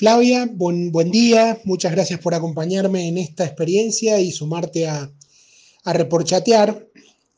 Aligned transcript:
Flavia, 0.00 0.48
buen, 0.50 0.92
buen 0.92 1.10
día, 1.10 1.60
muchas 1.64 1.92
gracias 1.92 2.20
por 2.20 2.34
acompañarme 2.34 3.06
en 3.06 3.18
esta 3.18 3.44
experiencia 3.44 4.18
y 4.18 4.32
sumarte 4.32 4.88
a, 4.88 5.12
a 5.84 5.92
Reporchatear. 5.92 6.88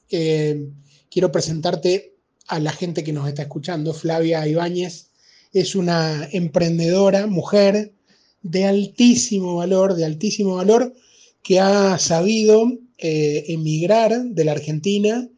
Eh, 0.09 0.69
quiero 1.11 1.33
presentarte 1.33 2.15
a 2.47 2.61
la 2.61 2.71
gente 2.71 3.03
que 3.03 3.13
nos 3.13 3.27
está 3.27 3.43
escuchando. 3.43 3.93
Flavia 3.93 4.47
Ibáñez 4.47 5.09
es 5.53 5.75
una 5.75 6.29
emprendedora, 6.31 7.27
mujer 7.27 7.95
de 8.43 8.65
altísimo 8.67 9.57
valor, 9.57 9.95
de 9.95 10.05
altísimo 10.05 10.55
valor, 10.55 10.95
que 11.43 11.59
ha 11.59 11.99
sabido 11.99 12.79
eh, 12.97 13.43
emigrar 13.49 14.23
de 14.23 14.45
la 14.45 14.53
Argentina 14.53 15.29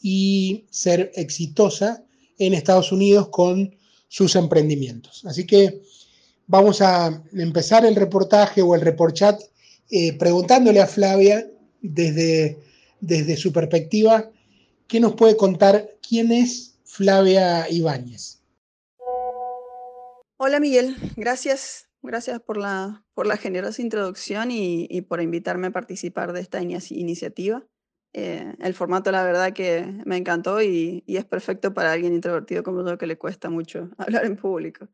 y 0.00 0.64
ser 0.70 1.12
exitosa 1.14 2.02
en 2.38 2.54
Estados 2.54 2.90
Unidos 2.90 3.28
con 3.28 3.76
sus 4.08 4.34
emprendimientos. 4.34 5.26
Así 5.26 5.44
que 5.46 5.82
vamos 6.50 6.82
a 6.82 7.22
empezar 7.32 7.86
el 7.86 7.94
reportaje 7.94 8.60
o 8.60 8.74
el 8.74 8.80
reporchat 8.80 9.40
eh, 9.88 10.18
preguntándole 10.18 10.80
a 10.80 10.86
Flavia 10.88 11.48
desde, 11.80 12.58
desde 13.00 13.36
su 13.36 13.52
perspectiva, 13.52 14.28
¿qué 14.88 14.98
nos 14.98 15.14
puede 15.14 15.36
contar 15.36 15.96
quién 16.06 16.32
es 16.32 16.76
Flavia 16.84 17.70
Ibáñez? 17.70 18.42
Hola 20.38 20.58
Miguel, 20.58 20.96
gracias. 21.16 21.86
Gracias 22.02 22.40
por 22.40 22.56
la, 22.56 23.04
por 23.14 23.26
la 23.26 23.36
generosa 23.36 23.82
introducción 23.82 24.50
y, 24.50 24.86
y 24.88 25.02
por 25.02 25.20
invitarme 25.20 25.66
a 25.66 25.70
participar 25.70 26.32
de 26.32 26.40
esta 26.40 26.62
iniciativa. 26.62 27.62
Eh, 28.14 28.54
el 28.58 28.74
formato, 28.74 29.12
la 29.12 29.22
verdad, 29.22 29.52
que 29.52 29.84
me 30.06 30.16
encantó 30.16 30.62
y, 30.62 31.04
y, 31.06 31.18
es 31.18 31.26
perfecto 31.26 31.74
para 31.74 31.92
alguien 31.92 32.14
introvertido 32.14 32.62
como 32.62 32.84
yo 32.84 32.96
que 32.96 33.06
le 33.06 33.18
cuesta 33.18 33.50
mucho 33.50 33.90
hablar 33.98 34.24
en 34.24 34.36
público. 34.36 34.88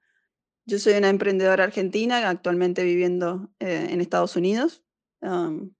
Yo 0.68 0.80
soy 0.80 0.94
una 0.94 1.10
emprendedora 1.10 1.62
argentina, 1.62 2.28
actualmente 2.28 2.82
viviendo 2.82 3.48
eh, 3.60 3.86
en 3.88 4.00
Estados 4.00 4.34
Unidos, 4.34 4.82
um, 5.20 5.72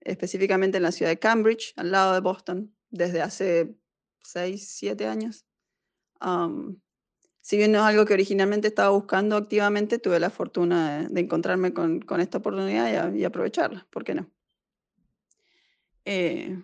específicamente 0.00 0.76
en 0.76 0.82
la 0.82 0.92
ciudad 0.92 1.10
de 1.10 1.18
Cambridge, 1.18 1.72
al 1.76 1.90
lado 1.90 2.12
de 2.12 2.20
Boston, 2.20 2.76
desde 2.90 3.22
hace 3.22 3.74
6, 4.24 4.68
7 4.76 5.06
años. 5.06 5.46
Um, 6.20 6.78
si 7.40 7.56
bien 7.56 7.72
no 7.72 7.78
es 7.78 7.84
algo 7.84 8.04
que 8.04 8.12
originalmente 8.12 8.68
estaba 8.68 8.90
buscando 8.90 9.36
activamente, 9.36 9.98
tuve 9.98 10.20
la 10.20 10.28
fortuna 10.28 10.98
de, 10.98 11.08
de 11.08 11.20
encontrarme 11.22 11.72
con, 11.72 12.00
con, 12.00 12.20
esta 12.20 12.36
oportunidad 12.36 13.14
y, 13.14 13.20
y, 13.20 13.24
aprovecharla, 13.24 13.86
¿por 13.90 14.04
qué 14.04 14.16
no? 14.16 14.30
Eh, 16.04 16.62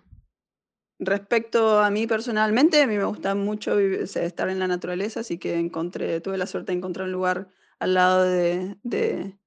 respecto 0.99 1.79
a 1.79 1.89
mí 1.89 2.05
personalmente, 2.05 2.83
a 2.83 2.87
mí 2.87 2.97
me 2.97 3.05
gusta 3.05 3.33
mucho 3.33 3.75
vivir, 3.77 4.01
estar 4.01 4.49
en 4.49 4.59
la 4.59 4.67
naturaleza, 4.67 5.21
así 5.21 5.39
que 5.39 5.55
encontré, 5.57 6.21
tuve 6.21 6.37
la 6.37 6.45
suerte 6.45 6.71
de 6.71 6.77
encontrar 6.77 7.07
un 7.07 7.13
lugar 7.13 7.49
al 7.83 7.95
lado 7.95 8.23
de, 8.23 8.77
de, 8.83 9.37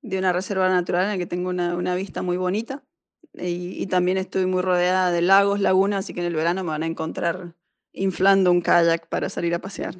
de 0.00 0.18
una 0.18 0.32
reserva 0.32 0.70
natural 0.70 1.04
en 1.04 1.10
la 1.10 1.18
que 1.18 1.26
tengo 1.26 1.50
una, 1.50 1.76
una 1.76 1.94
vista 1.94 2.22
muy 2.22 2.38
bonita. 2.38 2.82
Y, 3.34 3.80
y, 3.80 3.86
también 3.86 4.16
estoy 4.16 4.46
muy 4.46 4.62
rodeada 4.62 5.12
de 5.12 5.20
lagos, 5.20 5.60
lagunas, 5.60 6.00
así 6.00 6.14
que 6.14 6.20
en 6.20 6.26
el 6.26 6.34
verano 6.34 6.64
me 6.64 6.70
van 6.70 6.82
a 6.82 6.86
encontrar 6.86 7.54
inflando 7.92 8.50
un 8.50 8.62
kayak 8.62 9.08
para 9.08 9.28
salir 9.28 9.54
a 9.54 9.60
pasear. 9.60 9.96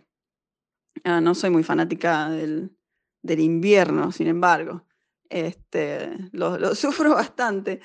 Uh, 1.04 1.20
no 1.20 1.34
soy 1.34 1.50
muy 1.50 1.62
fanática 1.62 2.30
del, 2.30 2.74
del, 3.22 3.40
invierno, 3.40 4.10
sin 4.10 4.26
embargo. 4.26 4.86
Este, 5.28 6.16
lo, 6.32 6.58
lo 6.58 6.74
sufro 6.74 7.10
bastante. 7.10 7.80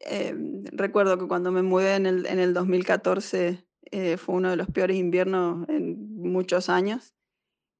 Eh, 0.00 0.34
recuerdo 0.72 1.18
que 1.18 1.28
cuando 1.28 1.52
me 1.52 1.62
mudé 1.62 1.94
en 1.94 2.06
el, 2.06 2.26
en 2.26 2.40
el 2.40 2.52
2014 2.52 3.64
eh, 3.92 4.16
fue 4.16 4.34
uno 4.34 4.50
de 4.50 4.56
los 4.56 4.66
peores 4.66 4.96
inviernos 4.96 5.68
en 5.68 6.20
muchos 6.20 6.68
años 6.68 7.14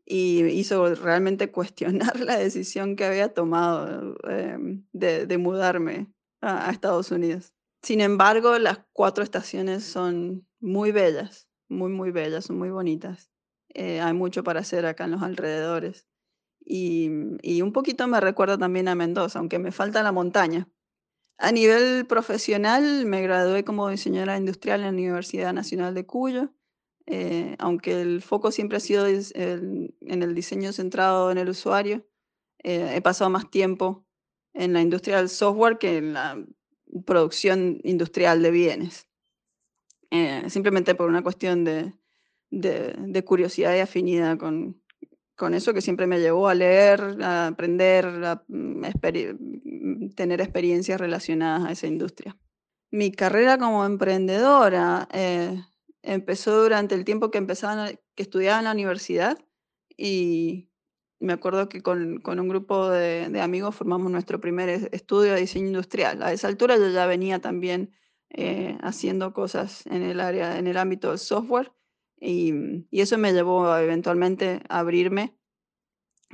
y 0.04 0.44
hizo 0.44 0.94
realmente 0.94 1.50
cuestionar 1.50 2.18
la 2.20 2.36
decisión 2.36 2.96
que 2.96 3.04
había 3.04 3.32
tomado 3.32 4.16
eh, 4.28 4.58
de, 4.92 5.38
mudarme 5.38 6.12
a, 6.40 6.68
a, 6.68 6.72
Estados 6.72 7.10
Unidos. 7.10 7.52
Sin 7.82 8.00
embargo, 8.00 8.58
las 8.58 8.80
cuatro 8.92 9.24
estaciones 9.24 9.84
son 9.84 10.46
muy 10.60 10.92
bellas, 10.92 11.48
muy, 11.68 11.90
muy 11.90 12.10
bellas, 12.10 12.46
son 12.46 12.58
muy 12.58 12.70
bonitas. 12.70 13.30
Eh, 13.74 14.00
hay 14.00 14.12
mucho 14.12 14.44
para 14.44 14.60
hacer 14.60 14.86
acá 14.86 15.04
en 15.04 15.12
los 15.12 15.22
alrededores. 15.22 16.06
Y, 16.64 17.10
y, 17.42 17.62
un 17.62 17.72
poquito 17.72 18.06
me 18.06 18.20
recuerda 18.20 18.56
también 18.56 18.86
a 18.86 18.94
Mendoza, 18.94 19.38
aunque 19.40 19.58
me 19.58 19.72
falta 19.72 20.02
la 20.02 20.12
montaña. 20.12 20.68
A 21.38 21.50
nivel 21.50 22.06
profesional, 22.06 23.04
me 23.04 23.22
gradué 23.22 23.64
como 23.64 23.88
diseñadora 23.88 24.36
industrial 24.36 24.80
en 24.80 24.86
la 24.86 24.92
Universidad 24.92 25.52
Nacional 25.52 25.94
de 25.94 26.06
Cuyo 26.06 26.54
eh, 27.06 27.56
aunque 27.58 28.00
el 28.00 28.22
foco 28.22 28.50
siempre 28.52 28.76
ha 28.76 28.80
sido 28.80 29.06
el, 29.06 29.94
en 30.00 30.22
el 30.22 30.34
diseño 30.34 30.72
centrado 30.72 31.30
en 31.30 31.38
el 31.38 31.48
usuario, 31.48 32.06
eh, 32.62 32.92
he 32.94 33.00
pasado 33.00 33.30
más 33.30 33.50
tiempo 33.50 34.06
en 34.54 34.72
la 34.72 34.80
industria 34.80 35.16
del 35.16 35.28
software 35.28 35.78
que 35.78 35.96
en 35.96 36.12
la 36.12 36.44
producción 37.04 37.80
industrial 37.84 38.42
de 38.42 38.50
bienes. 38.50 39.08
Eh, 40.10 40.44
simplemente 40.50 40.94
por 40.94 41.08
una 41.08 41.22
cuestión 41.22 41.64
de, 41.64 41.94
de, 42.50 42.94
de, 42.98 43.24
curiosidad 43.24 43.74
y 43.74 43.80
afinidad 43.80 44.36
con, 44.36 44.82
con 45.36 45.54
eso 45.54 45.72
que 45.72 45.80
siempre 45.80 46.06
me 46.06 46.20
llevó 46.20 46.48
a 46.48 46.54
leer, 46.54 47.00
a 47.22 47.48
aprender, 47.48 48.06
a 48.06 48.44
mm, 48.46 48.84
exper 48.84 49.38
tener 50.14 50.40
experiencias 50.42 51.00
relacionadas 51.00 51.64
a 51.66 51.72
esa 51.72 51.86
industria. 51.86 52.36
Mi 52.90 53.10
carrera 53.10 53.56
como 53.56 53.86
emprendedora 53.86 55.08
eh, 55.12 55.62
empezó 56.02 56.62
durante 56.62 56.94
el 56.94 57.04
tiempo 57.04 57.30
que, 57.30 57.38
empezaba, 57.38 57.90
que 57.90 58.22
estudiaba 58.22 58.58
en 58.58 58.64
la 58.64 58.72
universidad 58.72 59.38
y 59.96 60.68
me 61.20 61.32
acuerdo 61.32 61.68
que 61.68 61.82
con, 61.82 62.20
con 62.20 62.40
un 62.40 62.48
grupo 62.48 62.88
de, 62.90 63.40
amigos 63.40 63.76
formamos 63.76 64.10
nuestro 64.10 64.40
primer 64.40 64.68
estudio 64.92 65.34
de 65.34 65.40
diseño 65.40 65.68
industrial. 65.68 66.22
A 66.22 66.32
esa 66.32 66.48
altura 66.48 66.76
yo 66.76 66.88
ya 66.88 67.06
venía 67.06 67.40
también 67.40 67.92
eh, 68.30 68.76
haciendo 68.82 69.32
cosas 69.32 69.86
en 69.86 70.02
el 70.02 70.20
área, 70.20 70.58
en 70.58 70.66
el 70.66 70.76
ámbito 70.76 71.10
del 71.10 71.18
software 71.18 71.72
y, 72.20 72.52
y 72.90 73.00
eso 73.00 73.18
me 73.18 73.32
llevó 73.32 73.76
eventualmente 73.76 74.62
a 74.68 74.80
abrirme 74.80 75.36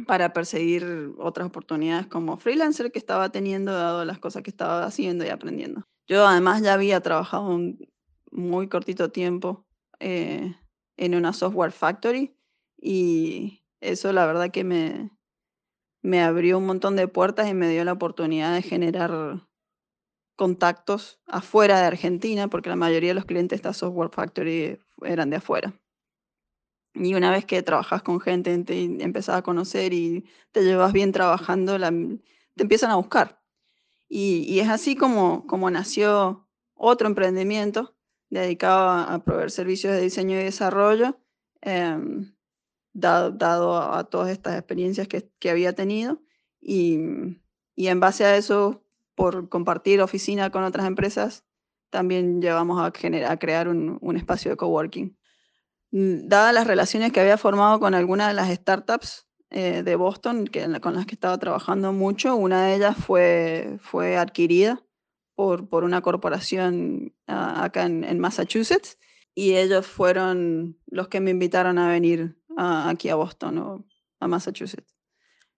para 0.07 0.33
perseguir 0.33 1.13
otras 1.19 1.49
oportunidades 1.49 2.07
como 2.07 2.37
freelancer 2.37 2.93
que 2.93 2.99
estaba 2.99 3.31
teniendo 3.31 3.73
dado 3.73 4.05
las 4.05 4.19
cosas 4.19 4.43
que 4.43 4.51
estaba 4.51 4.85
haciendo 4.85 5.25
y 5.25 5.29
aprendiendo. 5.29 5.87
Yo 6.07 6.27
además 6.27 6.63
ya 6.63 6.75
había 6.75 7.01
trabajado 7.01 7.49
un, 7.51 7.88
muy 8.31 8.69
cortito 8.69 9.11
tiempo 9.11 9.67
eh, 10.01 10.55
en 10.97 11.15
una 11.15 11.33
software 11.33 11.73
factory 11.73 12.37
y 12.81 13.63
eso 13.81 14.13
la 14.13 14.27
verdad 14.27 14.51
que 14.51 14.65
me, 14.65 15.11
me 16.03 16.23
abrió 16.23 16.59
un 16.59 16.67
montón 16.67 16.97
de 16.97 17.09
puertas 17.09 17.49
y 17.49 17.55
me 17.55 17.69
dio 17.69 17.85
la 17.85 17.93
oportunidad 17.93 18.55
de 18.55 18.63
generar 18.63 19.47
contactos 20.37 21.21
afuera 21.27 21.81
de 21.81 21.87
Argentina, 21.87 22.49
porque 22.49 22.69
la 22.69 22.77
mayoría 22.77 23.11
de 23.11 23.15
los 23.15 23.25
clientes 23.25 23.57
de 23.57 23.57
esta 23.57 23.73
software 23.73 24.11
factory 24.11 24.79
eran 25.03 25.31
de 25.31 25.37
afuera. 25.37 25.75
Y 26.95 27.15
una 27.15 27.31
vez 27.33 27.45
que 27.45 27.63
trabajas 27.63 28.03
con 28.03 28.21
gente, 28.21 28.57
te 28.65 28.85
empezás 29.03 29.37
a 29.37 29.43
conocer 29.43 29.93
y 29.93 30.25
te 30.53 30.63
llevas 30.63 30.93
bien 30.93 31.13
trabajando, 31.13 31.77
te 31.79 32.63
empiezan 32.63 32.91
a 32.91 32.97
buscar. 32.97 33.43
Y, 34.09 34.45
y, 34.49 34.61
es 34.61 34.69
así 34.69 34.97
como, 34.97 35.47
como 35.47 35.71
nació 35.71 36.49
otro 36.75 37.09
emprendimiento 37.09 37.98
dedicado 38.31 38.89
a, 38.89 39.25
proveer 39.25 39.51
servicios 39.51 39.93
de 39.95 40.03
diseño 40.03 40.39
y 40.39 40.45
desarrollo, 40.45 41.19
eh, 41.63 41.97
dado, 42.93 43.31
dado, 43.31 43.77
a, 43.77 44.05
todas 44.05 44.31
estas 44.31 44.57
experiencias 44.57 45.09
que, 45.09 45.31
que 45.39 45.51
había 45.51 45.75
tenido. 45.75 46.21
Y, 46.61 46.99
y, 47.75 47.89
en 47.89 48.01
base 48.01 48.25
a 48.25 48.37
eso, 48.37 48.85
por 49.15 49.49
compartir 49.49 50.01
oficina 50.01 50.51
con 50.51 50.65
otras 50.65 50.87
empresas, 50.87 51.45
también 51.91 52.43
llevamos 52.43 52.81
a, 52.81 52.93
generar, 52.97 53.33
a 53.33 53.39
crear 53.39 53.69
un, 53.69 53.99
un 54.01 54.17
espacio 54.17 54.51
de 54.51 54.57
coworking. 54.57 55.17
Mm, 55.91 56.29
dadas 56.29 56.55
las 56.55 56.67
relaciones 56.67 57.13
que 57.13 57.21
había 57.21 57.39
formado 57.39 57.81
con 57.81 57.95
algunas 57.95 58.29
de 58.29 58.35
las 58.35 58.51
startups 58.51 59.27
eh, 59.51 59.83
de 59.83 59.97
Boston, 59.97 60.47
que, 60.47 60.81
con 60.81 60.95
las 60.95 61.07
que 61.07 61.15
estaba 61.15 61.39
trabajando 61.39 61.93
mucho, 61.93 62.37
una 62.37 62.67
de 62.67 62.75
ellas 62.77 62.97
fue, 62.97 63.79
fue 63.81 64.17
adquirida 64.17 64.83
por, 65.39 65.69
por 65.69 65.85
una 65.85 66.01
corporación 66.01 67.15
uh, 67.29 67.63
acá 67.63 67.85
en, 67.85 68.19
Massachusetts 68.19 68.99
y 69.37 69.55
ellos 69.55 69.87
fueron 69.87 70.77
los 70.89 71.07
que 71.07 71.21
me 71.21 71.31
invitaron 71.31 71.79
a 71.79 71.89
venir 71.89 72.37
uh, 72.49 72.89
aquí 72.89 73.09
a 73.09 73.15
Boston 73.15 73.59
o 73.59 73.87
a 74.19 74.27
Massachusetts. 74.27 74.97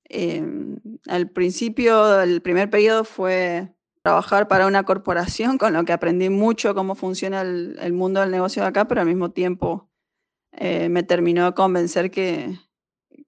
Em, 0.05 0.77
al 1.09 1.31
principio, 1.31 2.21
el 2.21 2.43
primer 2.43 2.69
periodo 2.69 3.05
fue 3.05 3.75
trabajar 4.03 4.49
para 4.49 4.67
una 4.67 4.83
corporación, 4.83 5.57
con 5.57 5.73
lo 5.73 5.83
que 5.87 5.95
aprendí 5.95 6.29
mucho 6.29 6.75
cómo 6.75 6.95
funciona 6.95 7.41
el, 7.41 7.93
mundo 7.95 8.21
del 8.21 8.31
negocio 8.33 8.61
de 8.61 8.69
acá, 8.69 8.87
pero 8.87 9.01
al 9.01 9.07
mismo 9.07 9.31
tiempo 9.31 9.89
eh, 10.53 10.91
me 10.91 11.05
terminó 11.05 11.47
de 11.47 11.55
convencer 11.55 12.11
que, 12.11 12.59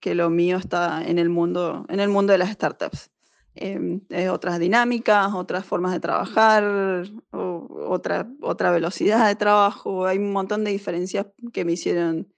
que, 0.00 0.14
lo 0.14 0.28
mío 0.28 0.58
está 0.58 1.02
en 1.02 1.18
el 1.18 1.30
mundo, 1.30 1.86
en 1.88 1.98
el 1.98 2.10
mundo 2.10 2.32
de 2.32 2.38
las 2.38 2.50
startups. 2.50 3.10
Em, 3.54 4.00
otras 4.30 4.58
dinámicas, 4.58 5.34
otras 5.34 5.66
formas 5.66 5.92
de 5.92 6.00
trabajar, 6.00 7.04
otra, 7.30 8.26
otra 8.40 8.70
velocidad 8.70 9.28
de 9.28 9.36
trabajo. 9.36 10.06
Hay 10.06 10.18
un 10.18 10.32
montón 10.32 10.64
de 10.64 10.70
diferencias 10.70 11.26
que 11.52 11.64
me 11.66 11.72
hicieron 11.72 12.32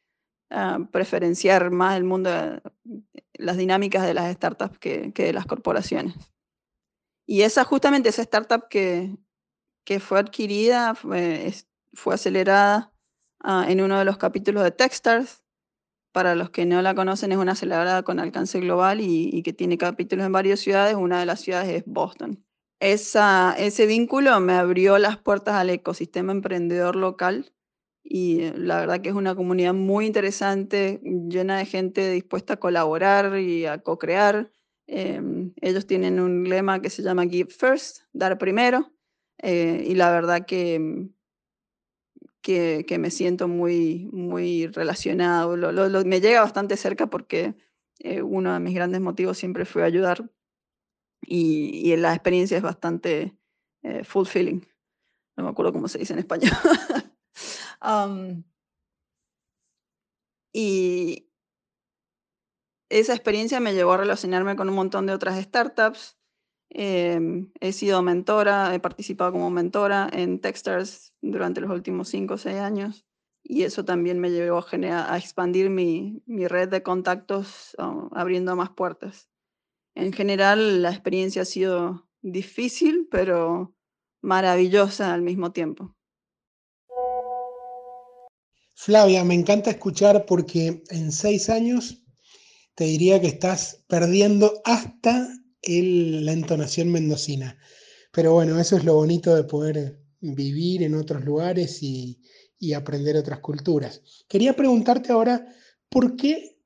ah, 0.50 0.80
preferenciar 0.90 1.70
más 1.70 1.96
el 1.96 2.04
mundo, 2.04 2.30
de, 2.30 2.60
las 3.34 3.56
dinámicas 3.56 4.04
de 4.04 4.14
las 4.14 4.34
startups 4.34 4.78
que, 4.78 5.12
que, 5.12 5.26
de 5.26 5.32
las 5.32 5.46
corporaciones. 5.46 6.16
Y 7.26 7.42
esa, 7.42 7.64
justamente 7.64 8.08
esa 8.08 8.22
startup 8.22 8.68
que, 8.68 9.16
que 9.84 10.00
fue 10.00 10.18
adquirida, 10.18 10.96
fue, 10.96 11.54
fue 11.92 12.14
acelerada 12.14 12.92
ah, 13.40 13.66
en 13.68 13.80
uno 13.80 13.98
de 14.00 14.04
los 14.04 14.18
capítulos 14.18 14.64
de 14.64 14.72
Techstars, 14.72 15.43
para 16.14 16.36
los 16.36 16.50
que 16.50 16.64
no 16.64 16.80
la 16.80 16.94
conocen, 16.94 17.32
es 17.32 17.38
una 17.38 17.52
aceleradora 17.52 18.04
con 18.04 18.20
alcance 18.20 18.60
global 18.60 19.00
y, 19.00 19.42
que 19.42 19.52
tiene 19.52 19.76
capítulos 19.76 20.24
en 20.24 20.30
varias 20.30 20.60
ciudades. 20.60 20.94
Una 20.94 21.18
de 21.18 21.26
las 21.26 21.40
ciudades 21.40 21.68
es 21.70 21.82
Boston. 21.86 22.44
Esa, 22.78 23.56
ese 23.58 23.86
vínculo 23.86 24.38
me 24.38 24.52
abrió 24.52 24.98
las 24.98 25.18
puertas 25.18 25.56
al 25.56 25.70
ecosistema 25.70 26.30
emprendedor 26.30 26.94
local 26.94 27.52
y 28.04 28.42
eh, 28.42 28.54
la 28.56 28.78
verdad 28.78 29.00
que 29.00 29.08
es 29.08 29.14
una 29.16 29.34
comunidad 29.34 29.74
muy 29.74 30.06
interesante, 30.06 31.00
llena 31.02 31.58
de 31.58 31.66
gente 31.66 32.08
dispuesta 32.12 32.54
a 32.54 32.58
colaborar 32.58 33.36
y 33.40 33.66
a 33.66 33.78
co-crear. 33.78 34.52
Em, 34.86 35.52
ellos 35.62 35.84
tienen 35.84 36.20
un 36.20 36.48
lema 36.48 36.80
que 36.80 36.90
se 36.90 37.02
llama 37.02 37.26
Give 37.26 37.50
First, 37.50 38.02
dar 38.12 38.38
primero, 38.38 38.92
eh, 39.38 39.84
y 39.84 39.96
la 39.96 40.12
verdad 40.12 40.46
que 40.46 41.08
que, 42.44 42.98
me 42.98 43.10
siento 43.10 43.48
muy, 43.48 44.10
muy 44.12 44.66
relacionado. 44.66 45.56
me 46.04 46.20
llega 46.20 46.42
bastante 46.42 46.76
cerca 46.76 47.08
porque 47.08 47.54
eh, 48.00 48.20
uno 48.20 48.52
de 48.52 48.60
mis 48.60 48.74
grandes 48.74 49.00
motivos 49.00 49.38
siempre 49.38 49.64
fue 49.64 49.82
ayudar 49.82 50.30
y, 51.22 51.90
y 51.90 51.96
la 51.96 52.12
experiencia 52.12 52.58
es 52.58 52.62
bastante 52.62 53.34
eh, 53.82 54.04
fulfilling. 54.04 54.66
No 55.36 55.44
me 55.44 55.50
acuerdo 55.50 55.72
cómo 55.72 55.88
se 55.88 55.98
dice 55.98 56.12
en 56.12 56.18
español. 56.18 56.52
y 60.52 61.30
esa 62.90 63.14
experiencia 63.14 63.58
me 63.58 63.72
llevó 63.72 63.92
a 63.92 63.98
relacionarme 63.98 64.54
con 64.54 64.68
un 64.68 64.74
montón 64.74 65.06
de 65.06 65.14
otras 65.14 65.42
startups 65.42 66.18
Em, 66.76 67.52
he 67.60 67.72
sido 67.72 68.02
mentora, 68.02 68.74
he 68.74 68.80
participado 68.80 69.30
como 69.30 69.48
mentora 69.48 70.10
en 70.12 70.40
Techstars 70.40 71.14
durante 71.22 71.60
los 71.60 71.70
últimos 71.70 72.08
cinco 72.08 72.34
o 72.34 72.38
seis 72.38 72.56
años 72.56 73.06
y 73.44 73.62
eso 73.62 73.84
también 73.84 74.18
me 74.18 74.30
llevó 74.30 74.58
a, 74.58 75.14
a 75.14 75.16
expandir 75.18 75.70
mi, 75.70 76.20
mi, 76.26 76.48
red 76.48 76.68
de 76.70 76.82
contactos, 76.82 77.76
abriendo 78.12 78.56
más 78.56 78.70
puertas. 78.70 79.28
En 79.94 80.12
general, 80.12 80.82
la 80.82 80.90
experiencia 80.90 81.42
ha 81.42 81.44
sido 81.44 82.08
difícil, 82.22 83.06
pero 83.08 83.76
maravillosa 84.20 85.14
al 85.14 85.22
mismo 85.22 85.52
tiempo. 85.52 85.94
Flavia, 88.72 89.22
me 89.24 89.34
encanta 89.34 89.70
escuchar 89.70 90.26
porque 90.26 90.82
en 90.88 91.12
seis 91.12 91.48
años 91.48 92.02
te 92.74 92.84
diría 92.84 93.20
que 93.20 93.28
estás 93.28 93.84
perdiendo 93.86 94.60
hasta 94.64 95.28
la 95.66 96.32
entonación 96.32 96.90
mendocina. 96.90 97.58
Pero 98.12 98.34
bueno, 98.34 98.58
eso 98.60 98.76
es 98.76 98.84
lo 98.84 98.94
bonito 98.94 99.34
de 99.34 99.44
poder 99.44 99.98
vivir 100.20 100.82
en 100.82 100.94
otros 100.94 101.24
lugares 101.24 101.82
y, 101.82 102.20
aprender 102.74 103.14
otras 103.14 103.40
culturas. 103.40 104.00
Quería 104.26 104.56
preguntarte 104.56 105.12
ahora, 105.12 105.46
¿por 105.90 106.16
qué 106.16 106.56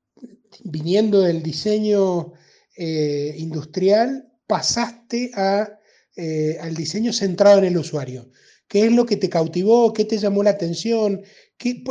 viniendo 0.63 1.19
del 1.19 1.43
diseño 1.43 2.31
eh, 2.77 3.35
industrial 3.37 4.31
pasaste 4.47 5.31
a, 5.35 5.77
eh, 6.15 6.57
al 6.61 6.73
diseño 6.73 7.11
centrado 7.11 7.59
en 7.59 7.65
el 7.65 7.77
usuario? 7.77 8.31
¿Qué 8.69 8.85
es 8.85 8.93
lo 8.93 9.05
que 9.05 9.17
te 9.17 9.27
cautivó? 9.27 9.91
¿Qué 9.91 10.05
te 10.05 10.17
llamó 10.17 10.41
la 10.41 10.51
atención? 10.51 11.21
¿Qué, 11.57 11.83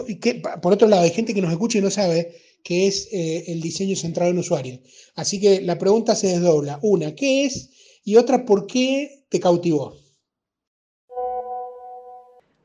por 0.62 0.72
otro 0.72 0.88
lado, 0.88 1.02
hay 1.02 1.10
gente 1.10 1.34
que 1.34 1.43
nos 1.43 1.52
escucha 1.52 1.76
y 1.76 1.82
no 1.82 1.90
sabe 1.90 2.34
que 2.69 2.87
es 2.87 3.09
eh, 3.12 3.44
el 3.47 3.62
diseño 3.62 3.97
centrado 3.97 4.31
en 4.31 4.37
usuario. 4.37 4.79
Así 5.15 5.41
que 5.41 5.62
la 5.62 5.79
pregunta 5.79 6.15
se 6.15 6.26
desdobla. 6.26 6.79
Una, 6.82 7.15
¿qué 7.15 7.47
es? 7.47 7.70
Y 8.05 8.17
otra, 8.17 8.44
¿por 8.44 8.67
qué 8.67 9.25
te 9.31 9.41
cautivó? 9.41 9.97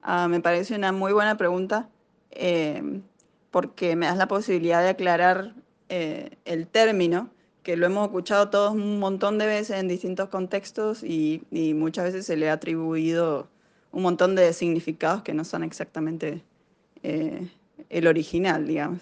Ah, 0.01 0.27
me 0.27 0.41
parece 0.41 0.75
una 0.75 0.91
muy 0.91 1.13
buena 1.13 1.37
pregunta 1.37 1.89
em, 2.31 3.01
porque 3.49 3.95
me 3.95 4.07
das 4.07 4.17
la 4.17 4.27
posibilidad 4.27 4.83
de 4.83 4.89
aclarar 4.89 5.55
eh, 5.87 6.31
el 6.43 6.67
término, 6.67 7.29
que 7.63 7.77
lo 7.77 7.85
hemos 7.85 8.07
escuchado 8.07 8.49
todos 8.49 8.73
un 8.73 8.99
montón 8.99 9.37
de 9.37 9.45
veces 9.45 9.79
en 9.79 9.87
distintos 9.87 10.27
contextos 10.27 11.01
y, 11.01 11.43
muchas 11.75 12.03
veces 12.03 12.25
se 12.25 12.35
le 12.35 12.49
ha 12.49 12.53
atribuido 12.53 13.47
un 13.93 14.01
montón 14.01 14.35
de 14.35 14.51
significados 14.51 15.23
que 15.23 15.33
no 15.33 15.45
son 15.45 15.63
exactamente 15.63 16.41
eh, 17.03 17.47
el 17.89 18.07
original, 18.07 18.67
digamos 18.67 18.99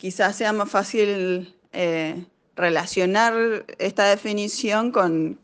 quizás 0.00 0.34
sea 0.34 0.54
más 0.54 0.70
fácil 0.70 1.54
eh, 1.74 2.24
relacionar 2.56 3.66
esta 3.78 4.06
definición 4.06 4.92
con, 4.92 5.38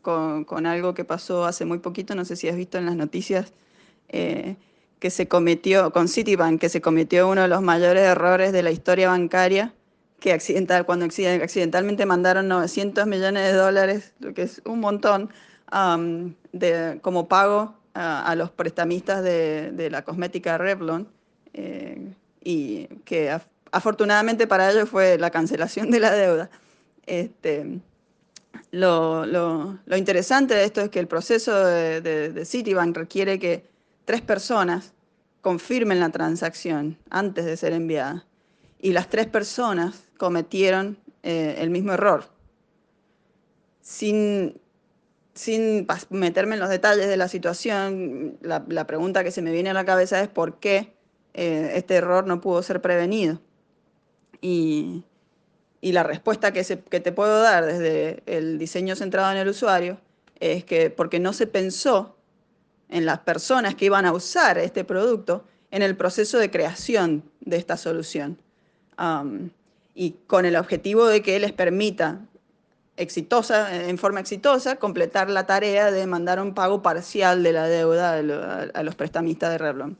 algo 0.65 0.95
que 0.95 1.05
pasó 1.05 1.45
hace 1.45 1.63
muy 1.63 1.77
poquito, 1.77 2.15
no 2.15 2.25
sé 2.25 2.35
si 2.35 2.49
has 2.49 2.55
visto 2.55 2.79
en 2.79 2.87
las 2.87 2.95
noticias, 2.95 3.53
eh, 4.09 4.55
que 4.97 5.11
se 5.11 5.27
cometió 5.27 5.91
con 5.91 6.07
Citibank, 6.07 6.59
que 6.59 6.69
se 6.69 6.81
cometió 6.81 7.29
uno 7.29 7.43
de 7.43 7.47
los 7.47 7.61
mayores 7.61 8.01
errores 8.01 8.51
de 8.51 8.63
la 8.63 8.71
historia 8.71 9.09
bancaria, 9.09 9.75
que 10.19 10.33
accidental, 10.33 10.87
cuando 10.87 11.05
accidentalmente 11.05 12.07
mandaron 12.07 12.47
900 12.47 13.05
millones 13.05 13.43
de 13.43 13.53
dólares, 13.53 14.15
lo 14.19 14.33
que 14.33 14.41
es 14.41 14.63
un 14.65 14.79
montón, 14.79 15.29
como 17.01 17.27
pago 17.27 17.75
a, 17.93 18.33
los 18.33 18.49
prestamistas 18.49 19.21
de, 19.21 19.71
de, 19.71 19.91
la 19.91 20.01
cosmética 20.01 20.57
Revlon, 20.57 21.07
eh, 21.53 22.11
y 22.43 22.87
que 23.05 23.29
afortunadamente 23.71 24.47
para 24.47 24.71
ellos 24.71 24.89
fue 24.89 25.17
la 25.17 25.31
cancelación 25.31 25.91
de 25.91 25.99
la 25.99 26.11
deuda. 26.11 26.49
Este, 27.05 27.79
lo, 28.71 29.79
interesante 29.95 30.53
de 30.53 30.65
esto 30.65 30.81
es 30.81 30.89
que 30.89 30.99
el 30.99 31.07
proceso 31.07 31.55
de, 31.65 32.43
Citibank 32.45 32.95
requiere 32.95 33.39
que 33.39 33.65
tres 34.05 34.21
personas 34.21 34.93
confirmen 35.41 35.99
la 35.99 36.09
transacción 36.09 36.97
antes 37.09 37.45
de 37.45 37.57
ser 37.57 37.73
enviada. 37.73 38.25
Y 38.79 38.91
las 38.91 39.09
tres 39.09 39.27
personas 39.27 40.03
cometieron 40.17 40.97
eh, 41.23 41.55
el 41.59 41.69
mismo 41.69 41.93
error. 41.93 42.25
Sin, 43.81 44.59
sin 45.33 45.87
meterme 46.09 46.55
en 46.55 46.59
los 46.59 46.69
detalles 46.69 47.07
de 47.07 47.17
la 47.17 47.27
situación, 47.27 48.37
la, 48.41 48.87
pregunta 48.87 49.23
que 49.23 49.31
se 49.31 49.41
me 49.41 49.51
viene 49.51 49.69
a 49.69 49.73
la 49.73 49.85
cabeza 49.85 50.21
es 50.21 50.27
por 50.27 50.59
qué 50.59 50.93
eh, 51.33 51.71
este 51.75 51.95
error 51.95 52.27
no 52.27 52.41
pudo 52.41 52.61
ser 52.61 52.81
prevenido. 52.81 53.39
Y, 54.41 55.03
la 55.81 56.03
respuesta 56.03 56.51
que, 56.51 56.63
te 56.63 57.11
puedo 57.11 57.41
dar 57.41 57.65
desde 57.65 58.21
el 58.25 58.57
diseño 58.57 58.95
centrado 58.95 59.31
en 59.31 59.37
el 59.37 59.47
usuario 59.47 59.97
es 60.39 60.65
que 60.65 60.89
porque 60.89 61.19
no 61.19 61.31
se 61.31 61.47
pensó 61.47 62.17
en 62.89 63.05
las 63.05 63.19
personas 63.19 63.75
que 63.75 63.85
iban 63.85 64.05
a 64.05 64.11
usar 64.11 64.57
este 64.57 64.83
producto 64.83 65.45
en 65.71 65.81
el 65.81 65.95
proceso 65.95 66.39
de 66.39 66.51
creación 66.51 67.23
de 67.41 67.57
esta 67.57 67.77
solución. 67.77 68.37
y 69.95 70.11
con 70.27 70.45
el 70.45 70.55
objetivo 70.55 71.07
de 71.07 71.21
que 71.21 71.39
les 71.39 71.53
permita 71.53 72.19
exitosa, 72.97 73.87
en 73.87 73.97
forma 73.97 74.19
exitosa, 74.19 74.75
completar 74.75 75.29
la 75.29 75.45
tarea 75.45 75.91
de 75.91 76.05
mandar 76.05 76.41
un 76.41 76.53
pago 76.53 76.81
parcial 76.81 77.43
de 77.43 77.53
la 77.53 77.67
deuda 77.67 78.13
a 78.73 78.83
los 78.83 78.95
prestamistas 78.95 79.51
de 79.51 79.57
Revlon. 79.57 79.97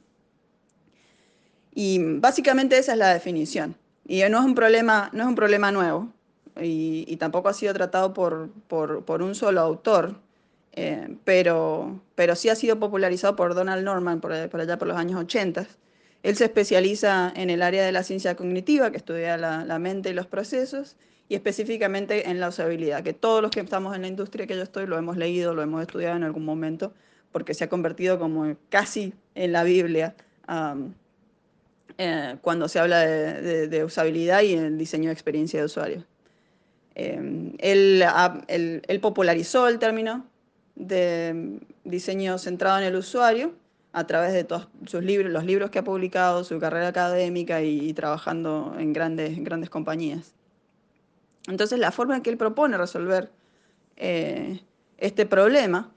Y 1.74 2.00
básicamente 2.20 2.78
esa 2.78 2.94
es 2.94 2.98
la 2.98 3.14
definición. 3.14 3.76
Y 4.08 4.22
no 4.30 4.40
es 4.40 4.46
un 4.46 4.56
problema, 4.56 5.10
no 5.14 5.24
es 5.24 5.30
un 5.30 5.36
problema 5.36 5.72
nuevo 5.72 6.10
y, 6.62 7.18
tampoco 7.18 7.50
ha 7.50 7.54
sido 7.54 7.74
tratado 7.74 8.14
por, 8.14 8.50
por, 8.68 9.22
un 9.22 9.36
solo 9.36 9.62
autor, 9.62 10.16
eh, 10.74 11.16
pero, 11.24 12.00
pero 12.16 12.36
sí 12.36 12.50
ha 12.50 12.56
sido 12.56 12.80
popularizado 12.80 13.36
por 13.36 13.54
Donald 13.54 13.84
Norman 13.84 14.22
por, 14.22 14.32
allá 14.32 14.78
por 14.78 14.88
los 14.88 14.98
años 14.98 15.20
80. 15.20 15.68
Él 16.24 16.36
se 16.36 16.46
especializa 16.46 17.32
en 17.36 17.50
el 17.50 17.62
área 17.62 17.86
de 17.86 17.92
la 17.92 18.04
ciencia 18.04 18.36
cognitiva, 18.36 18.92
que 18.92 18.98
estudia 18.98 19.38
la, 19.38 19.80
mente 19.80 20.10
y 20.10 20.14
los 20.14 20.28
procesos, 20.28 20.96
y 21.30 21.36
específicamente 21.36 22.30
en 22.30 22.40
la 22.40 22.50
usabilidad, 22.50 23.04
que 23.04 23.14
todos 23.14 23.42
los 23.42 23.52
que 23.52 23.60
estamos 23.60 23.96
en 23.96 24.02
la 24.02 24.08
industria 24.08 24.48
que 24.48 24.56
yo 24.56 24.64
estoy 24.64 24.88
lo 24.88 24.98
hemos 24.98 25.18
leído, 25.18 25.54
lo 25.54 25.62
hemos 25.62 25.82
estudiado 25.82 26.16
en 26.16 26.24
algún 26.24 26.46
momento, 26.46 26.94
porque 27.32 27.54
se 27.54 27.66
ha 27.66 27.70
convertido 27.70 28.18
como 28.18 28.56
casi 28.70 29.14
en 29.36 29.52
la 29.52 29.64
Biblia. 29.64 30.16
Eh, 31.98 32.38
cuando 32.42 32.68
se 32.68 32.80
habla 32.80 33.00
de, 33.00 33.84
usabilidad 33.84 34.42
y 34.42 34.54
el 34.54 34.78
diseño 34.78 35.08
de 35.08 35.14
experiencia 35.14 35.60
de 35.60 35.66
usuario. 35.66 36.06
Em, 36.96 37.54
él, 37.60 39.00
popularizó 39.02 39.68
el 39.68 39.80
término 39.80 40.26
de 40.76 41.60
diseño 41.84 42.38
centrado 42.38 42.80
en 42.80 42.86
el 42.86 42.96
usuario 42.96 43.54
a 43.94 44.06
través 44.06 44.34
de 44.34 44.44
todos 44.44 44.68
sus 44.86 45.04
libros, 45.04 45.32
los 45.32 45.46
libros 45.46 45.72
que 45.72 45.80
ha 45.80 45.84
publicado, 45.84 46.44
su 46.44 46.60
carrera 46.60 46.90
académica 46.90 47.62
y, 47.64 47.94
trabajando 47.94 48.76
en 48.78 48.94
grandes, 48.94 49.44
grandes 49.44 49.70
compañías. 49.70 50.34
Entonces, 51.48 51.80
la 51.80 51.92
forma 51.92 52.18
en 52.18 52.22
que 52.22 52.30
él 52.30 52.38
propone 52.38 52.78
resolver 52.78 53.32
eh, 53.96 54.62
este 54.98 55.26
problema, 55.26 55.92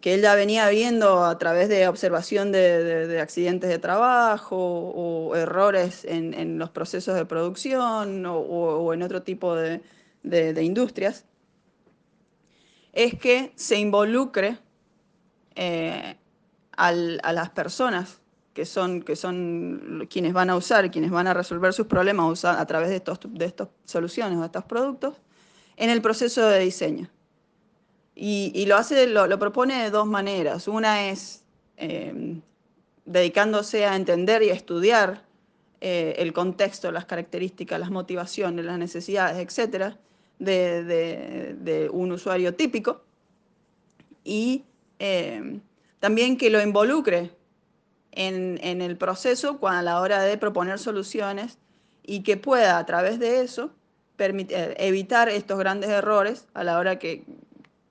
que 0.00 0.14
él 0.14 0.22
ya 0.22 0.34
venía 0.34 0.68
viendo 0.68 1.24
a 1.24 1.38
través 1.38 1.68
de 1.68 1.86
observación 1.86 2.50
de, 2.50 3.20
accidentes 3.20 3.70
de 3.70 3.78
trabajo 3.78 4.56
o 4.56 5.36
errores 5.36 6.04
en, 6.04 6.58
los 6.58 6.70
procesos 6.70 7.14
de 7.14 7.24
producción 7.24 8.24
o, 8.26 8.92
en 8.92 9.02
otro 9.02 9.22
tipo 9.22 9.54
de, 9.54 9.80
industrias, 10.62 11.24
es 12.92 13.14
que 13.14 13.52
se 13.54 13.78
involucre 13.78 14.58
eh, 15.54 16.16
a 16.76 16.92
las 16.92 17.50
personas 17.50 18.20
que 18.54 18.64
son, 18.64 19.02
que 19.02 19.16
son 19.16 20.06
quienes 20.10 20.32
van 20.32 20.50
a 20.50 20.56
usar, 20.56 20.90
quienes 20.90 21.10
van 21.10 21.26
a 21.26 21.34
resolver 21.34 21.72
sus 21.72 21.86
problemas 21.86 22.44
a 22.44 22.64
través 22.66 22.88
de 22.88 22.96
estas 22.96 23.18
de 23.28 23.44
estos 23.44 23.68
soluciones 23.84 24.38
o 24.38 24.44
estos 24.44 24.64
productos, 24.64 25.16
en 25.76 25.90
el 25.90 26.00
proceso 26.00 26.46
de 26.46 26.60
diseño. 26.60 27.08
Y, 28.16 28.66
lo, 28.66 28.76
hace, 28.76 29.08
lo, 29.08 29.38
propone 29.38 29.82
de 29.82 29.90
dos 29.90 30.06
maneras. 30.06 30.68
Una 30.68 31.08
es 31.08 31.42
em, 31.76 32.42
dedicándose 33.04 33.86
a 33.86 33.96
entender 33.96 34.42
y 34.42 34.50
a 34.50 34.54
estudiar 34.54 35.24
eh, 35.80 36.14
el 36.18 36.32
contexto, 36.32 36.92
las 36.92 37.06
características, 37.06 37.80
las 37.80 37.90
motivaciones, 37.90 38.64
las 38.64 38.78
necesidades, 38.78 39.38
etcétera, 39.44 39.98
de, 40.38 41.90
un 41.92 42.12
usuario 42.12 42.54
típico. 42.54 43.02
Y 44.22 44.64
em, 44.98 45.60
también 45.98 46.36
que 46.36 46.50
lo 46.50 46.62
involucre 46.62 47.32
en, 48.12 48.80
el 48.80 48.96
proceso 48.96 49.58
a 49.66 49.82
la 49.82 50.00
hora 50.00 50.22
de 50.22 50.38
proponer 50.38 50.78
soluciones 50.78 51.58
y 52.04 52.22
que 52.22 52.36
pueda 52.36 52.78
a 52.78 52.86
través 52.86 53.18
de 53.18 53.40
eso 53.40 53.70
permitir, 54.16 54.74
evitar 54.78 55.28
estos 55.28 55.58
grandes 55.58 55.90
errores 55.90 56.46
a 56.54 56.62
la 56.62 56.78
hora 56.78 56.98
que, 56.98 57.24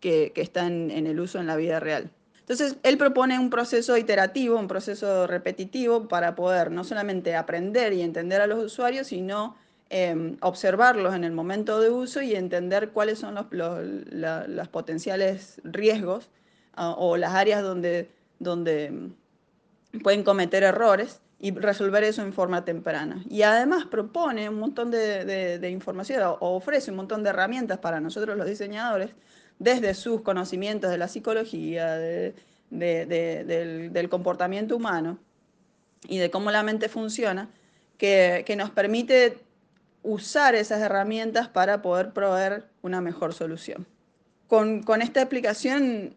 que, 0.03 0.33
están 0.36 0.91
en 0.91 1.07
el 1.07 1.19
uso 1.22 1.39
en 1.39 1.48
la 1.48 1.55
vida 1.55 1.79
real. 1.79 2.12
Entonces, 2.41 2.75
él 2.83 2.98
propone 2.98 3.39
un 3.39 3.50
proceso 3.50 3.95
iterativo, 3.95 4.60
un 4.60 4.67
proceso 4.67 5.27
repetitivo 5.27 6.10
para 6.10 6.36
poder 6.36 6.72
no 6.72 6.83
solamente 6.83 7.38
aprender 7.38 7.93
y 7.93 8.01
entender 8.01 8.41
a 8.41 8.48
los 8.48 8.62
usuarios, 8.62 9.07
sino 9.07 9.55
em, 9.89 10.36
observarlos 10.41 11.15
en 11.15 11.24
el 11.24 11.31
momento 11.31 11.79
de 11.79 11.89
uso 11.89 12.22
y 12.22 12.36
entender 12.36 12.89
cuáles 12.89 13.19
son 13.19 13.36
los, 13.36 14.67
potenciales 14.67 15.62
riesgos 15.63 16.29
ah, 16.75 16.93
o 16.98 17.15
las 17.15 17.33
áreas 17.33 17.63
donde, 17.63 18.10
donde 18.39 19.10
pueden 20.03 20.24
cometer 20.24 20.63
errores 20.63 21.22
y 21.39 21.51
resolver 21.51 22.03
eso 22.03 22.22
en 22.22 22.31
forma 22.31 22.63
temprana. 22.63 23.22
Y 23.29 23.41
además 23.41 23.86
propone 23.86 24.48
un 24.48 24.60
montón 24.60 24.91
de, 24.91 25.69
información 25.69 26.24
o 26.24 26.55
ofrece 26.55 26.91
un 26.91 26.98
montón 26.98 27.22
de 27.22 27.31
herramientas 27.31 27.79
para 27.79 28.00
nosotros 28.00 28.38
los 28.38 28.48
diseñadores, 28.48 29.12
desde 29.63 29.93
sus 29.93 30.22
conocimientos 30.22 30.91
de 30.91 30.98
la 30.98 31.08
psicología, 31.08 31.96
del, 31.96 32.34
comportamiento 34.10 34.75
humano 34.75 35.17
y 36.05 36.17
de 36.17 36.29
cómo 36.29 36.51
la 36.51 36.63
mente 36.63 36.89
funciona, 36.89 37.50
que, 37.98 38.53
nos 38.58 38.72
permite 38.72 39.38
usar 40.03 40.55
esas 40.55 40.82
herramientas 40.82 41.48
para 41.48 41.82
poder 41.82 42.12
proveer 42.12 42.65
una 42.82 43.00
mejor 43.00 43.34
solución. 43.34 43.88
Con, 44.48 44.84
esta 45.01 45.22
aplicación 45.22 46.13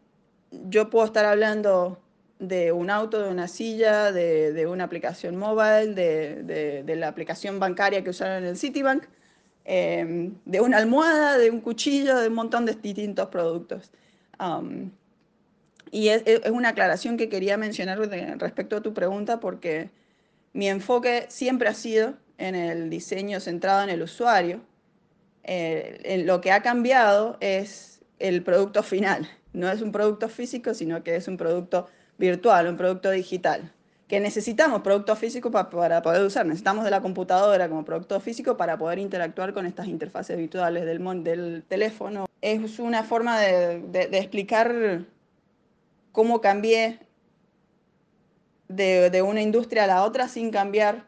yo 0.69 0.91
puedo 0.91 1.07
estar 1.07 1.25
hablando 1.25 2.01
de 2.41 2.73
un 2.73 2.91
auto, 2.91 3.23
de 3.23 3.31
una 3.31 3.47
silla, 3.47 4.11
de, 4.11 4.67
una 4.67 4.85
aplicación 4.85 5.37
móvil, 5.37 5.95
de, 5.95 6.97
la 6.97 7.07
aplicación 7.07 7.61
bancaria 7.61 8.03
que 8.03 8.11
usaron 8.11 8.39
en 8.39 8.47
el 8.47 8.57
Citibank, 8.57 9.05
em, 9.67 10.35
de 10.45 10.61
una 10.61 10.79
almohada, 10.79 11.37
de 11.39 11.51
un 11.51 11.61
cuchillo, 11.61 12.17
de 12.19 12.29
un 12.29 12.35
montón 12.35 12.65
de 12.67 12.75
distintos 12.75 13.29
productos. 13.29 13.91
Y 15.91 16.09
es, 16.09 16.23
una 16.51 16.71
aclaración 16.71 17.17
que 17.17 17.29
quería 17.29 17.57
mencionar 17.57 17.99
respecto 18.39 18.77
a 18.77 18.81
tu 18.81 18.95
pregunta 18.95 19.41
porque 19.41 19.91
mi 20.53 20.69
enfoque 20.69 21.27
siempre 21.29 21.69
ha 21.69 21.75
sido 21.75 22.15
en 22.39 22.55
el 22.55 22.91
diseño 22.91 23.41
centrado 23.41 23.83
en 23.83 23.91
el 23.91 24.03
usuario. 24.03 24.61
Eh, 25.45 26.23
lo 26.25 26.41
que 26.41 26.53
ha 26.53 26.63
cambiado 26.63 27.37
es 27.41 28.01
el 28.19 28.43
producto 28.43 28.83
final. 28.83 29.29
No 29.53 29.71
es 29.71 29.81
un 29.81 29.93
producto 29.93 30.29
físico, 30.29 30.75
sino 30.75 31.03
que 31.03 31.17
es 31.17 31.29
un 31.29 31.37
producto 31.37 31.89
virtual, 32.19 32.69
un 32.69 32.77
producto 32.77 33.11
digital, 33.11 33.73
que 34.09 34.21
necesitamos 34.21 34.83
producto 34.83 35.17
físico 35.17 35.51
para 35.51 36.03
poder 36.03 36.23
usar, 36.23 36.47
necesitamos 36.47 36.85
de 36.85 36.91
la 36.91 37.01
computadora 37.01 37.69
como 37.69 37.85
producto 37.85 38.21
físico 38.21 38.57
para 38.57 38.79
poder 38.79 39.01
interactuar 39.01 39.53
con 39.53 39.67
estas 39.67 39.89
interfaces 39.89 40.37
virtuales 40.37 40.85
del, 40.85 41.25
del 41.25 41.65
teléfono. 41.67 42.27
Es 42.41 42.79
una 42.79 43.03
forma 43.03 43.41
de, 43.41 44.09
explicar 44.13 45.05
cómo 46.13 46.41
cambié 46.41 47.01
de, 48.69 49.23
una 49.23 49.43
industria 49.43 49.85
a 49.85 49.87
la 49.89 50.05
otra 50.05 50.29
sin 50.29 50.51
cambiar 50.51 51.07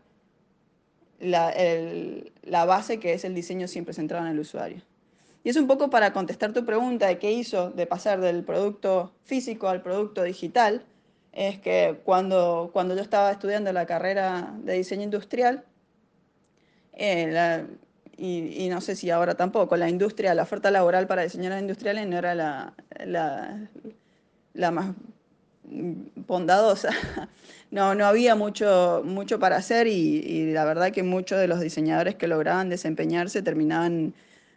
la, 1.21 1.55
la, 2.43 2.65
base 2.65 2.99
que 2.99 3.13
es 3.13 3.25
el 3.25 3.35
diseño 3.35 3.69
siempre 3.69 3.95
centrado 3.95 4.27
en 4.27 4.33
el 4.33 4.41
usuario. 4.41 4.83
Y 5.45 5.51
es 5.51 5.57
un 5.57 5.69
poco 5.69 5.89
para 5.89 6.13
contestar 6.13 6.53
tu 6.53 6.67
pregunta 6.67 7.07
de 7.07 7.19
qué 7.21 7.31
hizo 7.31 7.71
de 7.71 7.87
pasar 7.87 8.21
del 8.21 8.43
producto 8.43 9.13
físico 9.23 9.69
al 9.69 9.83
producto 9.83 10.25
digital 10.25 10.85
es 11.39 11.61
que 11.61 12.01
cuando, 12.05 12.71
cuando 12.73 12.97
yo 12.97 13.01
estaba 13.01 13.31
estudiando 13.31 13.73
la 13.73 13.87
carrera 13.87 14.53
de 14.65 14.75
diseño 14.75 15.05
industrial, 15.05 15.65
eh, 16.95 17.65
y, 18.17 18.69
no 18.69 18.81
sé 18.81 18.97
si 18.97 19.09
ahora 19.11 19.37
tampoco, 19.37 19.77
la 19.77 19.89
industria, 19.89 20.35
la 20.35 20.43
oferta 20.43 20.73
laboral 20.73 21.07
para 21.07 21.23
diseñadores 21.23 21.63
industriales 21.63 22.09
no 22.09 22.19
era 22.19 22.35
la, 22.35 22.75
la, 23.05 24.71
más 24.73 24.95
bondadosa. 26.27 26.91
No, 27.71 27.95
no 27.95 28.07
había 28.07 28.35
mucho, 28.35 29.03
mucho 29.05 29.39
para 29.39 29.57
hacer 29.57 29.89
y, 29.89 30.53
la 30.55 30.65
verdad 30.65 30.91
que 30.91 31.03
muchos 31.03 31.39
de 31.39 31.49
los 31.49 31.61
diseñadores 31.61 32.15
que 32.15 32.27
lograban 32.27 32.71
desempeñarse 32.71 33.43
terminaban 33.43 34.15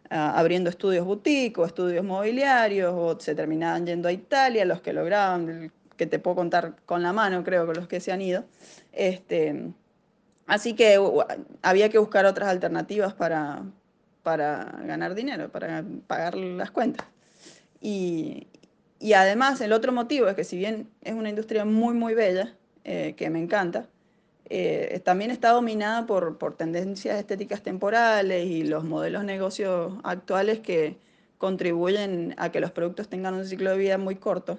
ah, 0.09 0.39
abriendo 0.39 0.69
estudios 0.69 1.05
boutique 1.05 1.59
o 1.59 1.65
estudios 1.65 2.05
mobiliarios 2.05 2.93
o 2.95 3.19
se 3.19 3.35
terminaban 3.35 3.85
yendo 3.85 4.07
a 4.07 4.13
Italia, 4.13 4.63
los 4.63 4.79
que 4.81 4.93
lograban 4.93 5.73
que 6.01 6.07
te 6.07 6.17
puedo 6.17 6.35
contar 6.35 6.77
con 6.87 7.03
la 7.03 7.13
mano, 7.13 7.43
creo, 7.43 7.67
con 7.67 7.75
los 7.75 7.87
que 7.87 7.99
se 7.99 8.11
han 8.11 8.23
ido. 8.23 8.43
Este, 8.91 9.71
así 10.47 10.73
que 10.73 10.99
había 11.61 11.89
que 11.89 11.99
buscar 11.99 12.25
otras 12.25 12.49
alternativas 12.49 13.13
para, 13.13 13.61
para 14.23 14.79
ganar 14.83 15.13
dinero, 15.13 15.51
para 15.51 15.85
pagar 16.07 16.33
las 16.33 16.71
cuentas. 16.71 17.05
Y, 17.81 18.47
y, 18.97 19.13
además, 19.13 19.61
el 19.61 19.73
otro 19.73 19.91
motivo 19.91 20.27
es 20.27 20.33
que 20.33 20.43
si 20.43 20.57
bien 20.57 20.89
es 21.03 21.13
una 21.13 21.29
industria 21.29 21.65
muy, 21.65 21.93
muy 21.93 22.15
bella, 22.15 22.55
eh, 22.83 23.13
que 23.15 23.29
me 23.29 23.37
encanta, 23.37 23.85
eh, 24.45 25.01
también 25.05 25.29
está 25.29 25.51
dominada 25.51 26.07
por, 26.07 26.39
por 26.39 26.55
tendencias 26.55 27.19
estéticas 27.19 27.61
temporales 27.61 28.47
y 28.47 28.63
los 28.63 28.83
modelos 28.83 29.21
de 29.21 29.27
negocio 29.27 30.01
actuales 30.03 30.61
que 30.61 30.97
contribuyen 31.37 32.33
a 32.37 32.51
que 32.51 32.59
los 32.59 32.71
productos 32.71 33.07
tengan 33.07 33.35
un 33.35 33.45
ciclo 33.45 33.69
de 33.69 33.77
vida 33.77 33.99
muy 33.99 34.15
corto 34.15 34.57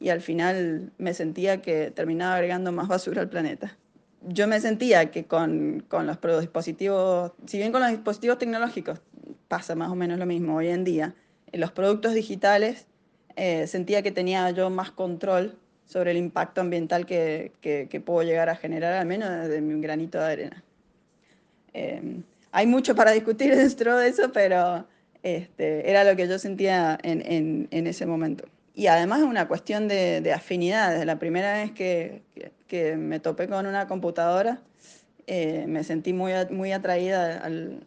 y 0.00 0.10
al 0.10 0.20
final 0.20 0.92
me 0.98 1.14
sentía 1.14 1.60
que 1.62 1.90
terminaba 1.90 2.36
agregando 2.36 2.72
más 2.72 2.88
basura 2.88 3.22
al 3.22 3.28
planeta. 3.28 3.76
Yo 4.22 4.48
me 4.48 4.60
sentía 4.60 5.10
que 5.10 5.24
con, 5.24 5.84
con 5.88 6.06
los 6.06 6.18
dispositivos, 6.40 7.32
si 7.46 7.58
bien 7.58 7.72
con 7.72 7.80
los 7.80 7.90
dispositivos 7.90 8.38
tecnológicos 8.38 9.00
pasa 9.48 9.74
más 9.74 9.90
o 9.90 9.94
menos 9.94 10.18
lo 10.18 10.26
mismo 10.26 10.56
hoy 10.56 10.68
en 10.68 10.84
día, 10.84 11.14
en 11.52 11.60
los 11.60 11.72
productos 11.72 12.14
digitales 12.14 12.86
eh, 13.36 13.66
sentía 13.66 14.02
que 14.02 14.10
tenía 14.10 14.50
yo 14.50 14.70
más 14.70 14.90
control 14.90 15.56
sobre 15.86 16.10
el 16.10 16.16
impacto 16.16 16.60
ambiental 16.60 17.06
que, 17.06 17.52
que, 17.60 18.00
puedo 18.00 18.22
llegar 18.22 18.50
a 18.50 18.56
generar, 18.56 18.92
al 18.94 19.06
menos 19.06 19.30
desde 19.30 19.60
mi 19.60 19.80
granito 19.80 20.18
de 20.18 20.24
arena. 20.24 20.64
Eh, 21.72 22.20
hay 22.52 22.66
mucho 22.66 22.94
para 22.94 23.12
discutir 23.12 23.54
dentro 23.56 23.96
de 23.96 24.08
eso, 24.08 24.32
pero 24.32 24.86
este, 25.22 25.88
era 25.88 26.04
lo 26.04 26.14
que 26.16 26.28
yo 26.28 26.38
sentía 26.38 26.98
en, 27.02 27.22
en, 27.24 27.68
en 27.70 27.86
ese 27.86 28.04
momento. 28.04 28.44
Y 28.78 28.86
además 28.86 29.18
es 29.22 29.26
una 29.26 29.48
cuestión 29.48 29.88
de, 29.88 30.20
de 30.20 30.32
afinidad. 30.32 30.92
Desde 30.92 31.04
la 31.04 31.18
primera 31.18 31.54
vez 31.54 31.72
que, 31.72 32.22
que, 32.68 32.96
me 32.96 33.18
topé 33.18 33.48
con 33.48 33.66
una 33.66 33.88
computadora, 33.88 34.62
eh, 35.26 35.64
me 35.66 35.82
sentí 35.82 36.12
muy, 36.12 36.30
muy 36.50 36.70
atraída 36.70 37.38
al, 37.38 37.82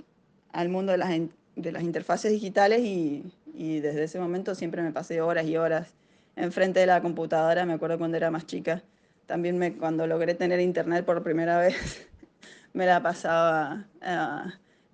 al 0.51 0.67
mundo 0.67 0.91
de 0.91 0.97
las, 0.97 1.09
de 1.55 1.71
las, 1.71 1.83
interfaces 1.83 2.33
digitales 2.33 2.81
y, 2.81 3.23
y, 3.53 3.79
desde 3.79 4.03
ese 4.03 4.19
momento 4.19 4.53
siempre 4.53 4.81
me 4.81 4.91
pasé 4.91 5.21
horas 5.21 5.45
y 5.45 5.55
horas 5.55 5.93
enfrente 6.35 6.81
de 6.81 6.87
la 6.87 7.01
computadora. 7.01 7.65
Me 7.65 7.71
acuerdo 7.71 7.97
cuando 7.97 8.17
era 8.17 8.29
más 8.29 8.45
chica. 8.45 8.83
También 9.27 9.57
me, 9.57 9.77
cuando 9.77 10.05
logré 10.07 10.35
tener 10.35 10.59
internet 10.59 11.05
por 11.05 11.23
primera 11.23 11.57
vez, 11.57 12.05
me 12.73 12.85
la 12.85 13.01
pasaba... 13.01 13.87
Uh, 14.01 14.51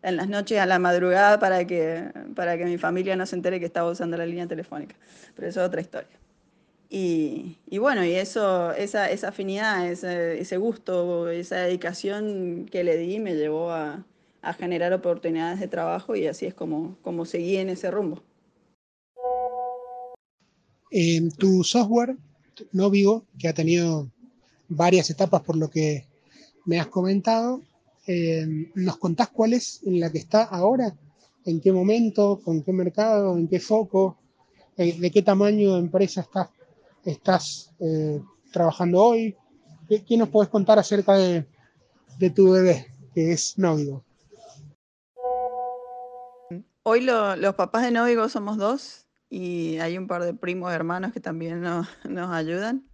en 0.08 0.16
las 0.16 0.30
noches 0.30 0.60
a 0.60 0.66
la 0.66 0.80
madrugada 0.80 1.40
para 1.40 1.66
que, 1.68 2.12
para 2.36 2.58
que 2.58 2.66
mi 2.66 2.78
familia 2.78 3.16
no 3.16 3.26
se 3.26 3.36
entere 3.36 3.60
que 3.60 3.66
estaba 3.66 3.92
usando 3.92 4.18
la 4.18 4.26
línea 4.26 4.48
telefónica. 4.48 4.96
Pero 5.36 5.48
eso 5.48 5.62
es 5.62 5.68
otra 5.68 5.82
historia. 5.82 6.18
Y, 6.90 7.58
y 7.70 7.78
bueno, 7.80 8.06
y 8.06 8.14
eso, 8.14 8.72
esa, 8.72 9.10
esa 9.10 9.30
afinidad, 9.30 9.90
ese, 9.90 10.40
ese, 10.40 10.56
gusto, 10.56 11.30
esa 11.30 11.58
dedicación 11.58 12.66
que 12.72 12.86
le 12.86 12.96
di 12.98 13.20
me 13.20 13.36
llevó 13.36 13.72
a, 13.72 14.06
a 14.42 14.54
generar 14.54 14.94
oportunidades 14.94 15.60
de 15.60 15.68
trabajo 15.68 16.16
y 16.16 16.28
así 16.28 16.46
es 16.46 16.54
como, 16.54 16.96
como 17.02 17.26
seguí 17.26 17.58
en 17.58 17.70
ese 17.70 17.92
rumbo. 17.92 18.24
Eh, 20.92 21.28
tu 21.38 21.66
software, 21.66 22.16
Novigo, 22.72 23.26
que 23.38 23.50
ha 23.50 23.54
tenido 23.54 24.10
varias 24.70 25.10
etapas 25.10 25.42
por 25.42 25.58
lo 25.58 25.70
que 25.70 26.06
me 26.66 26.80
has 26.80 26.88
comentado, 26.88 27.62
eh, 28.08 28.72
¿nos 28.76 28.98
contás 28.98 29.30
cuál 29.30 29.54
es 29.54 29.82
en 29.84 30.00
la 30.00 30.12
que 30.12 30.20
está 30.20 30.44
ahora? 30.44 30.96
¿En 31.46 31.60
qué 31.60 31.72
momento? 31.72 32.40
¿Con 32.44 32.64
qué 32.64 32.72
mercado? 32.72 33.38
¿En 33.38 33.48
qué 33.48 33.60
foco? 33.60 34.18
Eh, 34.78 34.98
¿De 35.00 35.12
qué 35.12 35.22
tamaño 35.22 35.74
de 35.74 35.80
empresa 35.80 36.28
estás, 37.04 37.74
eh, 37.80 38.22
trabajando 38.52 39.04
hoy? 39.04 39.36
¿Qué, 39.90 40.04
¿Qué, 40.04 40.18
nos 40.18 40.30
puedes 40.30 40.50
contar 40.50 40.80
acerca 40.80 41.16
de, 41.18 41.46
tu 42.36 42.52
bebé, 42.52 42.88
que 43.14 43.32
es 43.34 43.58
Novigo? 43.58 44.04
Hoy 46.84 47.02
lo, 47.02 47.36
los 47.36 47.56
papás 47.56 47.84
de 47.84 47.92
Novigo 47.92 48.30
somos 48.30 48.58
dos 48.58 49.08
y 49.30 49.78
hay 49.80 49.98
un 49.98 50.08
par 50.08 50.24
de 50.24 50.34
primos 50.34 50.72
hermanos 50.72 51.12
que 51.12 51.20
también 51.20 51.62
nos, 51.62 51.88
nos 52.06 52.30
ayudan. 52.30 52.88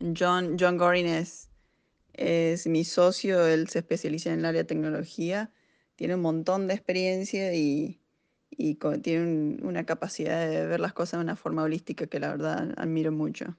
John, 0.00 0.56
John 0.58 0.76
Gorin 0.76 1.06
es, 1.06 1.50
es 2.16 2.66
mi 2.66 2.84
socio, 2.84 3.46
él 3.46 3.68
se 3.68 3.80
especializa 3.80 4.32
en 4.32 4.40
el 4.40 4.44
área 4.46 4.62
de 4.62 4.68
tecnología, 4.68 5.50
tiene 5.96 6.14
un 6.14 6.22
montón 6.22 6.66
de 6.66 6.74
experiencia 6.74 7.54
y, 7.54 8.00
y 8.50 8.74
tiene 9.02 9.22
un, 9.22 9.60
una 9.62 9.84
capacidad 9.84 10.48
de 10.48 10.66
ver 10.66 10.80
las 10.80 10.92
cosas 10.92 11.18
de 11.18 11.24
una 11.24 11.36
forma 11.36 11.62
holística 11.62 12.06
que 12.06 12.20
la 12.20 12.30
verdad 12.30 12.74
admiro 12.76 13.12
mucho. 13.12 13.56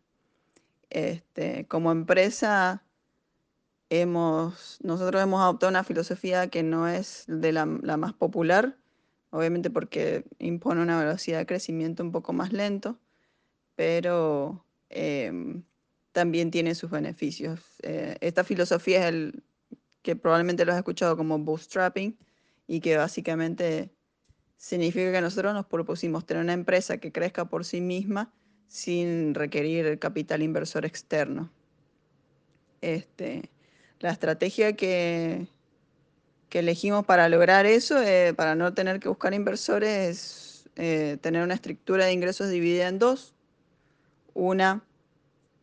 Este, 0.89 1.67
como 1.67 1.91
empresa, 1.91 2.83
hemos, 3.89 4.79
nosotros 4.81 5.21
hemos 5.21 5.41
adoptado 5.41 5.69
una 5.69 5.83
filosofía 5.83 6.49
que 6.49 6.63
no 6.63 6.87
es 6.87 7.25
de 7.27 7.51
la, 7.51 7.65
más 7.65 8.13
popular, 8.13 8.77
obviamente 9.29 9.69
porque 9.69 10.25
impone 10.39 10.81
una 10.81 10.99
velocidad 10.99 11.39
de 11.39 11.45
crecimiento 11.45 12.03
un 12.03 12.11
poco 12.11 12.33
más 12.33 12.53
lento, 12.53 12.99
pero 13.75 14.65
eh, 14.89 15.61
también 16.17 16.49
tiene 16.49 16.73
sus 16.73 16.89
beneficios. 16.89 17.59
Eh, 17.83 18.17
esta 18.21 18.43
filosofía 18.43 19.01
es 19.01 19.05
el 19.05 19.43
que 20.01 20.15
probablemente 20.15 20.65
lo 20.65 20.71
has 20.71 20.79
escuchado 20.79 21.15
como 21.15 21.37
bootstrapping 21.37 22.17
y 22.65 22.79
que 22.79 22.97
básicamente 22.97 23.91
significa 24.55 25.11
que 25.11 25.21
nosotros 25.21 25.53
nos 25.53 25.67
propusimos 25.67 26.25
tener 26.25 26.41
una 26.41 26.53
empresa 26.53 26.97
que 26.97 27.11
crezca 27.11 27.45
por 27.45 27.65
sí 27.65 27.81
misma 27.81 28.33
sin 28.65 29.35
requerir 29.35 29.85
el 29.85 29.99
capital 29.99 30.41
inversor 30.41 30.87
externo. 30.87 31.51
Este, 32.81 33.51
la 33.99 34.09
estrategia 34.09 34.75
que, 34.75 35.45
que 36.49 36.59
elegimos 36.59 37.05
para 37.05 37.29
lograr 37.29 37.67
eso, 37.67 38.01
eh, 38.01 38.33
para 38.33 38.55
no 38.55 38.73
tener 38.73 38.99
que 38.99 39.07
buscar 39.07 39.35
inversores, 39.35 40.09
es 40.09 40.69
eh, 40.77 41.17
tener 41.21 41.43
una 41.43 41.53
estructura 41.53 42.05
de 42.05 42.13
ingresos 42.13 42.49
dividida 42.49 42.87
en 42.87 42.97
dos. 42.97 43.35
Una 44.33 44.86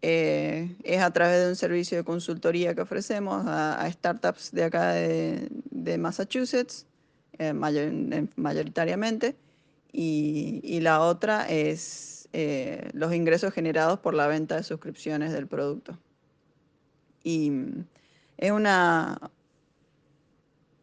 eh, 0.06 0.76
es 0.84 1.00
a 1.00 1.10
través 1.14 1.42
de 1.42 1.48
un 1.48 1.56
servicio 1.56 1.96
de 1.96 2.04
consultoría 2.04 2.74
que 2.74 2.82
ofrecemos 2.82 3.46
a, 3.46 3.80
a 3.80 3.90
startups 3.90 4.52
de 4.52 4.64
acá 4.64 4.92
de, 4.92 5.48
de 5.70 5.96
Massachusetts, 5.96 6.86
eh, 7.38 7.54
mayor, 7.54 7.90
mayoritariamente, 8.36 9.34
y, 9.92 10.60
y, 10.62 10.80
la 10.80 11.00
otra 11.00 11.48
es 11.48 12.28
eh, 12.34 12.90
los 12.92 13.14
ingresos 13.14 13.54
generados 13.54 13.98
por 13.98 14.12
la 14.12 14.26
venta 14.26 14.56
de 14.56 14.62
suscripciones 14.62 15.32
del 15.32 15.46
producto. 15.46 15.98
Y 17.22 17.50
es 18.36 18.50
una, 18.50 19.30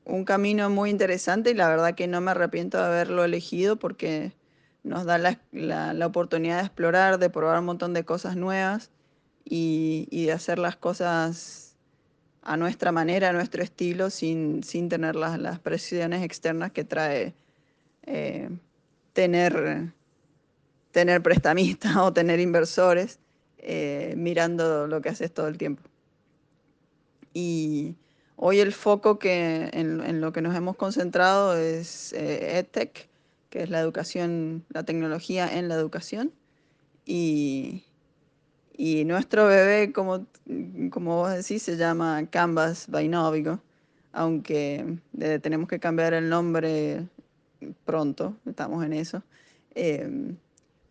un 0.03 0.25
camino 0.25 0.71
muy 0.71 0.89
interesante 0.89 1.51
y 1.51 1.53
la 1.53 1.69
verdad 1.69 1.93
que 1.93 2.07
no 2.07 2.21
me 2.21 2.31
arrepiento 2.31 2.79
de 2.79 2.85
haberlo 2.85 3.23
elegido 3.23 3.77
porque 3.77 4.33
nos 4.81 5.05
da 5.05 5.19
la, 5.19 5.39
la, 5.51 5.93
la 5.93 6.07
oportunidad 6.07 6.57
de 6.57 6.63
explorar, 6.65 7.19
de 7.19 7.29
probar 7.29 7.59
un 7.59 7.65
montón 7.65 7.93
de 7.93 8.03
cosas 8.03 8.35
nuevas 8.35 8.89
y, 9.43 10.07
y, 10.11 10.25
de 10.25 10.31
hacer 10.31 10.59
las 10.59 10.75
cosas 10.75 11.75
a 12.41 12.57
nuestra 12.57 12.91
manera, 12.91 13.29
a 13.29 13.33
nuestro 13.33 13.63
estilo, 13.63 14.09
sin, 14.09 14.63
sin 14.63 14.89
tener 14.89 15.15
las, 15.15 15.39
las, 15.39 15.59
presiones 15.59 16.23
externas 16.23 16.71
que 16.71 16.83
trae 16.83 17.33
eh, 18.03 18.49
tener, 19.13 19.93
tener 20.91 21.21
prestamistas 21.21 21.95
o 21.97 22.13
tener 22.13 22.39
inversores 22.39 23.19
eh, 23.57 24.15
mirando 24.17 24.87
lo 24.87 25.01
que 25.01 25.09
haces 25.09 25.31
todo 25.31 25.47
el 25.47 25.57
tiempo. 25.57 25.83
Y 27.33 27.95
hoy 28.35 28.59
el 28.59 28.73
foco 28.73 29.19
que, 29.19 29.69
en, 29.73 30.01
en 30.01 30.21
lo 30.21 30.33
que 30.33 30.41
nos 30.41 30.55
hemos 30.55 30.75
concentrado 30.75 31.55
es 31.55 32.13
eh, 32.13 32.57
EdTech, 32.57 33.07
que 33.49 33.63
es 33.63 33.69
la 33.69 33.79
educación, 33.79 34.65
la 34.69 34.83
tecnología 34.83 35.57
en 35.57 35.67
la 35.67 35.75
educación. 35.75 36.33
Y, 37.05 37.83
y 38.83 39.05
nuestro 39.05 39.45
bebé, 39.45 39.93
como, 39.93 40.25
como 40.89 41.17
vos 41.17 41.31
decís, 41.35 41.61
se 41.61 41.77
llama 41.77 42.25
Canvas 42.31 42.87
by 42.89 43.07
Novigo, 43.07 43.61
aunque 44.11 44.97
eh, 45.19 45.37
tenemos 45.37 45.69
que 45.69 45.79
cambiar 45.79 46.15
el 46.15 46.27
nombre 46.27 47.07
pronto, 47.85 48.35
estamos 48.43 48.83
en 48.83 48.93
eso, 48.93 49.21
eh, 49.75 50.33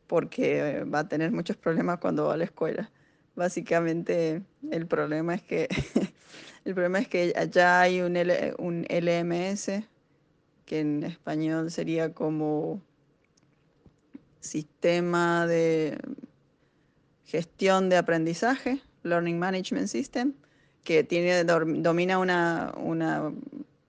porque 0.07 0.85
va 0.85 1.01
a 1.01 1.09
tener 1.09 1.33
muchos 1.33 1.57
problemas 1.57 1.99
cuando 1.99 2.27
va 2.27 2.35
a 2.35 2.37
la 2.37 2.45
escuela. 2.45 2.93
Básicamente 3.35 4.41
el 4.71 4.87
problema 4.87 5.35
es 5.35 5.43
que, 5.43 5.67
el 6.65 6.75
problema 6.75 7.01
es 7.01 7.09
que 7.09 7.33
allá 7.35 7.81
hay 7.81 8.03
un, 8.03 8.17
L, 8.17 8.55
un 8.59 8.87
LMS, 8.89 9.83
que 10.65 10.79
en 10.79 11.03
español 11.03 11.73
sería 11.73 12.15
como 12.15 12.81
sistema 14.39 15.49
de 15.49 15.99
gestión 17.31 17.89
de 17.89 17.97
aprendizaje, 17.97 18.83
Learning 19.05 19.39
Management 19.39 19.87
System, 19.87 20.35
que 20.83 21.05
tiene, 21.05 21.45
domina 21.45 22.19
una, 22.19 22.75
una, 22.77 23.33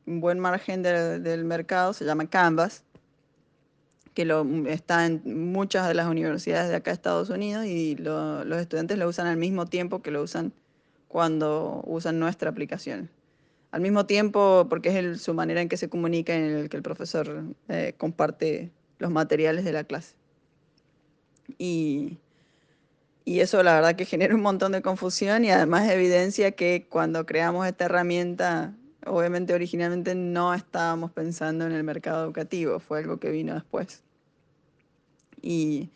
un 0.05 0.21
buen 0.21 0.39
margen 0.39 0.83
de, 0.83 1.19
del 1.19 1.43
mercado, 1.43 1.93
se 1.93 2.05
llama 2.05 2.29
Canvas, 2.29 2.83
que 4.13 4.25
lo, 4.25 4.45
está 4.67 5.05
en 5.05 5.51
muchas 5.51 5.87
de 5.87 5.95
las 5.95 6.07
universidades 6.07 6.69
de 6.69 6.75
acá 6.75 6.91
de 6.91 6.95
Estados 6.95 7.29
Unidos 7.29 7.65
y 7.65 7.95
lo, 7.95 8.43
los 8.43 8.59
estudiantes 8.59 8.97
lo 8.97 9.07
usan 9.07 9.25
al 9.25 9.37
mismo 9.37 9.65
tiempo 9.65 10.01
que 10.01 10.11
lo 10.11 10.21
usan 10.21 10.53
cuando 11.07 11.81
usan 11.87 12.19
nuestra 12.19 12.49
aplicación. 12.49 13.09
Al 13.71 13.81
mismo 13.81 14.05
tiempo, 14.05 14.67
porque 14.69 14.99
es 14.99 15.21
su 15.21 15.33
manera 15.33 15.61
en 15.61 15.69
que 15.69 15.77
se 15.77 15.89
comunica, 15.89 16.35
en 16.35 16.43
el 16.43 16.69
que 16.69 16.77
el 16.77 16.83
profesor 16.83 17.43
eh, 17.69 17.95
comparte 17.97 18.69
los 18.99 19.11
materiales 19.11 19.63
de 19.63 19.71
la 19.71 19.85
clase. 19.85 20.13
Y 21.57 22.17
y 23.23 23.39
eso 23.39 23.61
la 23.63 23.75
verdad 23.75 23.95
que 23.95 24.05
genera 24.05 24.33
un 24.33 24.41
montón 24.41 24.71
de 24.71 24.81
confusión 24.81 25.45
y 25.45 25.51
además 25.51 25.89
evidencia 25.89 26.51
que 26.51 26.87
cuando 26.89 27.25
creamos 27.25 27.67
esta 27.67 27.85
herramienta, 27.85 28.73
obviamente 29.05 29.53
originalmente 29.53 30.15
no 30.15 30.53
estábamos 30.53 31.11
pensando 31.11 31.65
en 31.65 31.71
el 31.71 31.83
mercado 31.83 32.23
educativo, 32.23 32.79
fue 32.79 32.99
algo 32.99 33.17
que 33.17 33.29
vino 33.29 33.53
después. 33.53 34.03
Y 35.41 35.89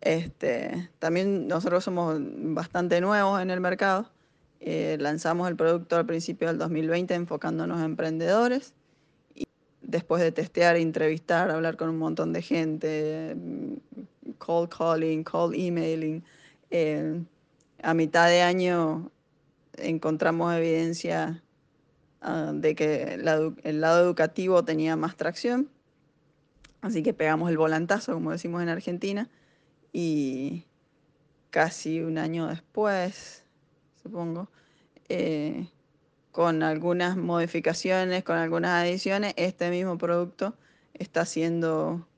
este, 0.00 0.90
también 0.98 1.48
nosotros 1.48 1.84
somos 1.84 2.18
bastante 2.20 3.00
nuevos 3.00 3.40
en 3.40 3.50
el 3.50 3.60
mercado. 3.60 4.10
Eh, 4.60 4.96
lanzamos 5.00 5.48
el 5.48 5.56
producto 5.56 5.96
al 5.96 6.06
principio 6.06 6.48
del 6.48 6.58
2020 6.58 7.14
enfocándonos 7.14 7.78
en 7.78 7.84
emprendedores. 7.84 8.74
Y 9.34 9.46
después 9.82 10.22
de 10.22 10.32
testear, 10.32 10.76
entrevistar, 10.76 11.50
hablar 11.50 11.76
con 11.76 11.88
un 11.88 11.98
montón 11.98 12.32
de 12.32 12.42
gente, 12.42 13.36
cold 14.44 14.70
calling, 14.70 15.24
cold 15.24 15.54
emailing. 15.54 16.22
Eh, 16.70 17.22
a 17.82 17.94
mitad 17.94 18.28
de 18.28 18.42
año 18.42 19.10
encontramos 19.78 20.54
evidencia 20.54 21.42
uh, 22.22 22.52
de 22.52 22.74
que 22.74 23.14
el 23.14 23.80
lado 23.80 24.04
educativo 24.04 24.64
tenía 24.64 24.96
más 24.96 25.16
tracción, 25.16 25.70
así 26.80 27.02
que 27.02 27.14
pegamos 27.14 27.50
el 27.50 27.58
volantazo, 27.58 28.14
como 28.14 28.32
decimos 28.32 28.62
en 28.62 28.68
Argentina, 28.68 29.28
y 29.92 30.64
casi 31.50 32.00
un 32.00 32.18
año 32.18 32.48
después, 32.48 33.44
supongo, 34.02 34.48
eh, 35.08 35.68
con 36.32 36.62
algunas 36.62 37.16
modificaciones, 37.16 38.24
con 38.24 38.36
algunas 38.36 38.82
adiciones, 38.82 39.34
este 39.36 39.70
mismo 39.70 39.98
producto 39.98 40.56
está 40.94 41.24
siendo 41.26 42.08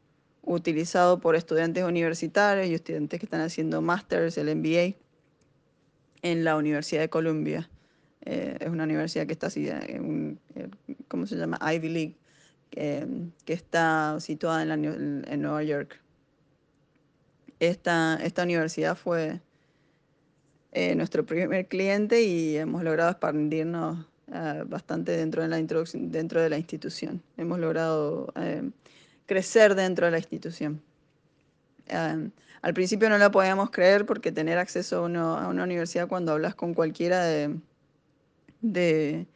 utilizado 0.46 1.20
por 1.20 1.36
estudiantes 1.36 1.84
universitarios 1.84 2.68
y 2.68 2.74
estudiantes 2.74 3.20
que 3.20 3.26
están 3.26 3.42
haciendo 3.42 3.82
másters, 3.82 4.38
el 4.38 4.54
MBA, 4.56 4.96
en 6.22 6.44
la 6.44 6.56
Universidad 6.56 7.02
de 7.02 7.10
Columbia. 7.10 7.68
eh, 8.24 8.56
es 8.60 8.68
una 8.68 8.84
universidad 8.84 9.26
que 9.26 9.32
está 9.32 9.48
en, 9.56 10.40
¿cómo 11.08 11.26
se 11.26 11.36
llama? 11.36 11.58
Ivy 11.60 11.88
League, 11.88 12.16
que 12.70 13.52
está 13.52 14.18
situada 14.20 14.62
en, 14.62 15.24
en, 15.28 15.42
Nueva 15.42 15.62
York. 15.62 16.00
Esta, 17.60 18.18
esta 18.22 18.42
universidad 18.42 18.96
fue 18.96 19.40
nuestro 20.94 21.24
primer 21.24 21.68
cliente 21.68 22.22
y 22.22 22.56
hemos 22.56 22.82
logrado 22.82 23.10
expandirnos 23.10 24.06
bastante 24.66 25.12
dentro 25.12 25.42
de, 25.42 25.48
la 25.48 25.56
dentro 25.58 26.42
de 26.42 26.50
la 26.50 26.58
institución. 26.58 27.22
Hemos 27.36 27.58
logrado 27.60 28.32
crecer 29.26 29.74
dentro 29.74 30.06
de 30.06 30.12
la 30.12 30.18
institución. 30.18 30.82
Al 31.88 32.74
principio 32.74 33.08
no 33.08 33.18
lo 33.18 33.30
podíamos 33.30 33.70
creer 33.70 34.06
porque 34.06 34.32
tener 34.32 34.58
acceso 34.58 35.04
a, 35.04 35.48
una 35.48 35.64
universidad 35.64 36.08
cuando 36.08 36.32
hablas 36.32 36.54
con 36.54 36.74
cualquiera 36.74 37.24
de, 37.24 37.60
de, 38.60 39.26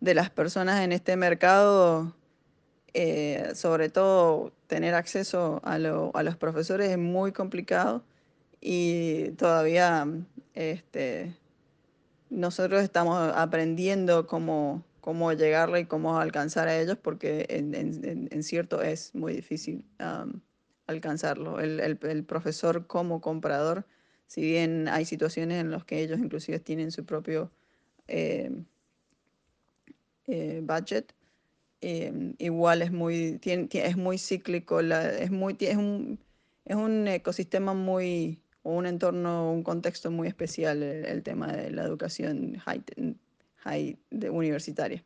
las 0.00 0.30
personas 0.30 0.80
en 0.80 0.92
este 0.92 1.16
mercado, 1.16 2.14
eh, 2.94 3.52
sobre 3.54 3.88
todo 3.88 4.52
tener 4.66 4.94
acceso 4.94 5.60
a, 5.64 5.78
los 5.78 6.36
profesores 6.36 6.90
es 6.90 6.98
muy 6.98 7.32
complicado 7.32 8.04
y 8.60 9.30
todavía 9.32 10.06
este, 10.54 11.34
nosotros 12.28 12.82
estamos 12.82 13.32
aprendiendo 13.34 14.26
cómo, 14.26 14.84
cómo 15.00 15.32
llegarle 15.32 15.80
y 15.80 15.84
cómo 15.86 16.18
alcanzar 16.18 16.68
a 16.68 16.78
ellos 16.78 16.98
porque 16.98 17.46
en, 17.48 18.42
cierto 18.42 18.82
es 18.82 19.14
muy 19.14 19.32
difícil 19.34 19.84
alcanzarlo. 20.86 21.60
El, 21.60 22.24
profesor 22.24 22.86
como 22.86 23.20
comprador, 23.20 23.86
si 24.26 24.42
bien 24.42 24.88
hay 24.88 25.04
situaciones 25.04 25.60
en 25.60 25.70
las 25.70 25.84
que 25.84 26.00
ellos 26.00 26.18
inclusive 26.18 26.58
tienen 26.58 26.90
su 26.90 27.04
propio 27.04 27.50
eh, 28.08 28.50
eh, 30.26 30.60
budget, 30.62 31.14
eh, 31.80 32.34
igual 32.38 32.82
es 32.82 32.90
muy, 32.90 33.40
es 33.42 33.96
muy 33.96 34.18
cíclico, 34.18 34.80
es, 34.80 35.30
muy, 35.30 35.56
es, 35.60 35.76
un, 35.76 36.18
es 36.64 36.76
un 36.76 37.06
ecosistema 37.06 37.72
muy, 37.72 38.42
o 38.62 38.72
un 38.72 38.86
entorno, 38.86 39.52
un 39.52 39.62
contexto 39.62 40.10
muy 40.10 40.26
especial 40.28 40.82
el, 40.82 41.22
tema 41.22 41.52
de 41.52 41.70
la 41.70 41.84
educación 41.84 42.56
high, 42.58 42.82
de 43.64 44.30
universitaria 44.30 45.04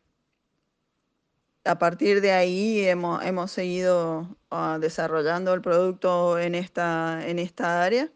a 1.65 1.79
partir 1.79 2.21
de 2.21 2.33
ahí 2.33 2.85
hemos, 2.85 3.25
hemos 3.25 3.51
seguido 3.51 4.37
ah, 4.51 4.79
desarrollando 4.81 5.55
el 5.55 5.61
producto 5.61 6.39
en 6.39 6.55
esta, 6.55 7.27
en 7.27 7.39
esta 7.39 7.85
área 7.85 8.11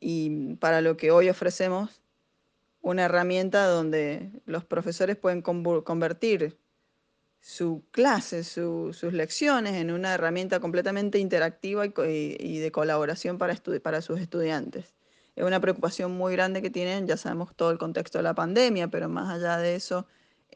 y 0.00 0.54
para 0.56 0.80
lo 0.80 0.96
que 0.96 1.10
hoy 1.10 1.28
ofrecemos 1.28 2.02
una 2.80 3.04
herramienta 3.04 3.66
donde 3.66 4.30
los 4.46 4.64
profesores 4.64 5.16
pueden 5.16 5.42
convertir 5.42 6.56
su 7.40 7.84
clase, 7.90 8.44
sus 8.44 9.02
lecciones 9.02 9.74
en 9.74 9.90
una 9.90 10.14
herramienta 10.14 10.60
completamente 10.60 11.18
interactiva 11.18 11.86
y, 11.86 12.58
de 12.58 12.72
colaboración 12.72 13.38
para, 13.38 13.54
para 13.82 14.02
sus 14.02 14.20
estudiantes. 14.20 14.95
Es 15.36 15.44
una 15.44 15.60
preocupación 15.60 16.12
muy 16.12 16.32
grande 16.32 16.62
que 16.62 16.70
tienen, 16.70 17.06
ya 17.06 17.16
sabemos 17.16 17.54
todo 17.54 17.70
el 17.70 17.78
contexto 17.78 18.18
de 18.18 18.24
la 18.24 18.34
pandemia, 18.34 18.88
pero 18.88 19.08
más 19.08 19.32
allá 19.32 19.58
de 19.58 19.76
eso, 19.76 20.06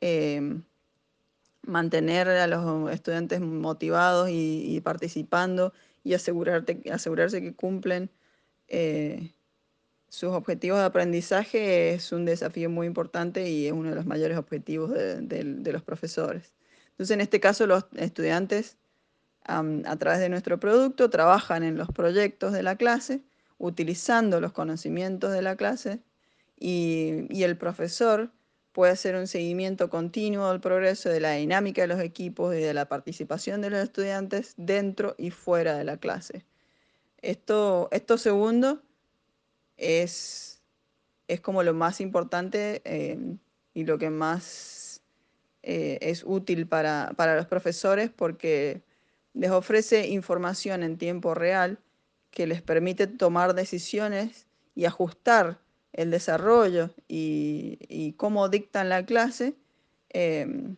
eh, 0.01 0.61
mantener 1.63 2.29
a 2.29 2.47
los 2.47 2.91
estudiantes 2.91 3.41
motivados 3.41 4.31
y, 4.31 4.81
participando 4.83 5.73
y 6.03 6.15
asegurarte, 6.15 6.83
asegurarse 6.91 7.43
que 7.43 7.55
cumplen 7.55 8.11
eh, 8.69 9.35
sus 10.11 10.31
objetivos 10.31 10.79
de 10.79 10.85
aprendizaje 10.85 11.93
es 11.95 12.11
un 12.13 12.25
desafío 12.25 12.69
muy 12.69 12.87
importante 12.87 13.49
y 13.49 13.67
es 13.67 13.73
uno 13.73 13.91
de 13.91 13.95
los 13.95 14.07
mayores 14.07 14.37
objetivos 14.37 14.91
de, 14.91 15.73
los 15.73 15.83
profesores. 15.83 16.53
Entonces, 16.91 17.15
en 17.15 17.21
este 17.21 17.39
caso, 17.39 17.67
los 17.67 17.87
estudiantes 17.97 18.77
a 19.45 19.97
través 19.97 20.21
de 20.21 20.29
nuestro 20.29 20.61
producto 20.61 21.11
trabajan 21.11 21.63
en 21.63 21.79
los 21.79 21.89
proyectos 21.89 22.53
de 22.53 22.63
la 22.63 22.77
clase, 22.77 23.23
utilizando 23.61 24.41
los 24.41 24.53
conocimientos 24.53 25.33
de 25.33 25.43
la 25.43 25.55
clase 25.55 26.01
y, 26.59 27.43
el 27.43 27.57
profesor 27.57 28.33
puede 28.73 28.93
hacer 28.93 29.17
un 29.17 29.27
seguimiento 29.27 29.91
continuo 29.91 30.51
del 30.51 30.61
progreso 30.61 31.11
de 31.11 31.21
la 31.21 31.33
dinámica 31.33 31.83
de 31.83 31.89
los 31.89 32.01
equipos 32.01 32.55
y 32.55 32.59
de 32.59 32.75
la 32.75 32.89
participación 32.89 33.61
de 33.61 33.71
los 33.71 33.81
estudiantes 33.81 34.55
dentro 34.57 35.15
y 35.19 35.31
fuera 35.31 35.77
de 35.77 35.85
la 35.85 35.99
clase. 35.99 36.47
Esto, 37.19 37.89
esto 37.91 38.17
segundo 38.17 38.83
es, 39.77 40.63
es 41.29 41.41
como 41.41 41.63
lo 41.63 41.75
más 41.75 42.01
importante 42.01 42.81
eh, 42.85 43.19
y 43.75 43.85
lo 43.85 43.99
que 43.99 44.09
más 44.09 45.03
eh, 45.63 45.99
es 46.01 46.25
útil 46.25 46.67
para, 46.67 47.13
para 47.17 47.37
los 47.37 47.47
profesores 47.47 48.11
porque 48.11 48.83
les 49.35 49.51
ofrece 49.51 50.09
información 50.09 50.83
en 50.83 50.97
tiempo 50.97 51.35
real 51.35 51.79
que 52.31 52.47
les 52.47 52.63
permite 52.63 53.07
tomar 53.07 53.55
decisiones 53.55 54.47
y 54.75 54.85
ajustar 54.85 55.59
el 55.93 56.11
desarrollo 56.11 56.91
y, 57.09 58.15
cómo 58.17 58.49
dictan 58.49 58.89
la 58.89 59.05
clase 59.05 59.55
em, 60.11 60.77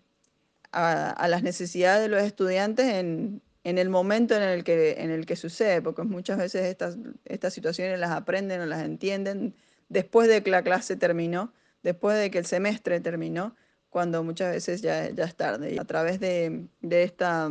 a, 0.72 1.28
las 1.28 1.42
necesidades 1.42 2.02
de 2.02 2.08
los 2.08 2.22
estudiantes 2.22 2.86
en, 2.86 3.42
el 3.64 3.90
momento 3.90 4.34
en 4.34 4.42
el, 4.42 4.64
que, 4.64 4.92
en 4.98 5.10
el 5.10 5.26
que 5.26 5.36
sucede, 5.36 5.82
porque 5.82 6.02
muchas 6.02 6.38
veces 6.38 6.66
estas, 6.66 6.96
estas 7.24 7.52
situaciones 7.52 7.98
las 8.00 8.10
aprenden 8.10 8.60
o 8.60 8.66
las 8.66 8.82
entienden 8.82 9.54
después 9.88 10.28
de 10.28 10.42
que 10.42 10.50
la 10.50 10.62
clase 10.62 10.96
terminó, 10.96 11.52
después 11.82 12.18
de 12.18 12.30
que 12.30 12.38
el 12.38 12.46
semestre 12.46 13.00
terminó, 13.00 13.54
cuando 13.90 14.24
muchas 14.24 14.52
veces 14.52 14.80
ya, 14.80 15.10
ya 15.10 15.24
es 15.24 15.34
tarde. 15.36 15.74
Y 15.74 15.78
a 15.78 15.84
través 15.84 16.18
de, 16.18 16.66
de 16.80 17.02
esta 17.02 17.50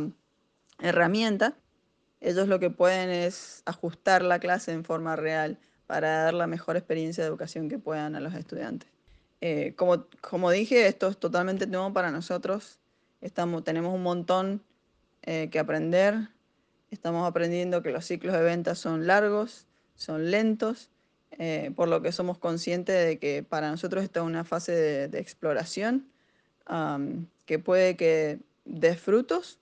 herramienta, 0.80 1.56
ellos 2.22 2.48
lo 2.48 2.60
que 2.60 2.70
pueden 2.70 3.10
es 3.10 3.62
ajustar 3.66 4.22
la 4.22 4.38
clase 4.38 4.72
en 4.72 4.84
forma 4.84 5.16
real 5.16 5.58
para 5.86 6.22
dar 6.24 6.34
la 6.34 6.46
mejor 6.46 6.76
experiencia 6.76 7.22
de 7.22 7.28
educación 7.28 7.68
que 7.68 7.78
puedan 7.78 8.14
a 8.14 8.20
los 8.20 8.34
estudiantes. 8.34 8.88
Eh, 9.40 9.74
como, 9.74 10.06
como 10.20 10.50
dije, 10.52 10.86
esto 10.86 11.08
es 11.08 11.18
totalmente 11.18 11.66
nuevo 11.66 11.92
para 11.92 12.12
nosotros. 12.12 12.78
Estamos, 13.20 13.64
tenemos 13.64 13.92
un 13.92 14.02
montón 14.02 14.62
eh, 15.22 15.48
que 15.50 15.58
aprender. 15.58 16.28
Estamos 16.92 17.28
aprendiendo 17.28 17.82
que 17.82 17.90
los 17.90 18.04
ciclos 18.04 18.34
de 18.34 18.42
ventas 18.42 18.78
son 18.78 19.06
largos, 19.08 19.66
son 19.96 20.30
lentos, 20.30 20.90
eh, 21.32 21.72
por 21.74 21.88
lo 21.88 22.02
que 22.02 22.12
somos 22.12 22.38
conscientes 22.38 23.04
de 23.04 23.18
que 23.18 23.42
para 23.42 23.70
nosotros 23.70 24.04
está 24.04 24.22
una 24.22 24.44
fase 24.44 25.08
de, 25.08 25.18
exploración 25.18 26.06
que 27.46 27.58
puede 27.58 27.96
que 27.96 28.38
dé 28.64 28.94
frutos, 28.94 29.58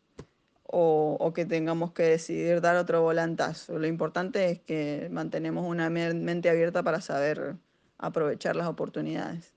o, 0.73 1.33
que 1.35 1.45
tengamos 1.45 1.93
que 1.93 2.05
decidir 2.05 2.61
dar 2.61 2.77
otro 2.77 3.03
volantazo. 3.03 3.79
Lo 3.79 3.87
importante 3.87 4.51
es 4.51 4.61
que 4.61 5.09
mantenemos 5.11 5.67
una 5.67 5.91
mente 5.91 6.49
abierta 6.49 6.83
para 6.83 7.01
saber 7.01 7.57
aprovechar 7.99 8.57
las 8.57 8.69
oportunidades. 8.69 9.53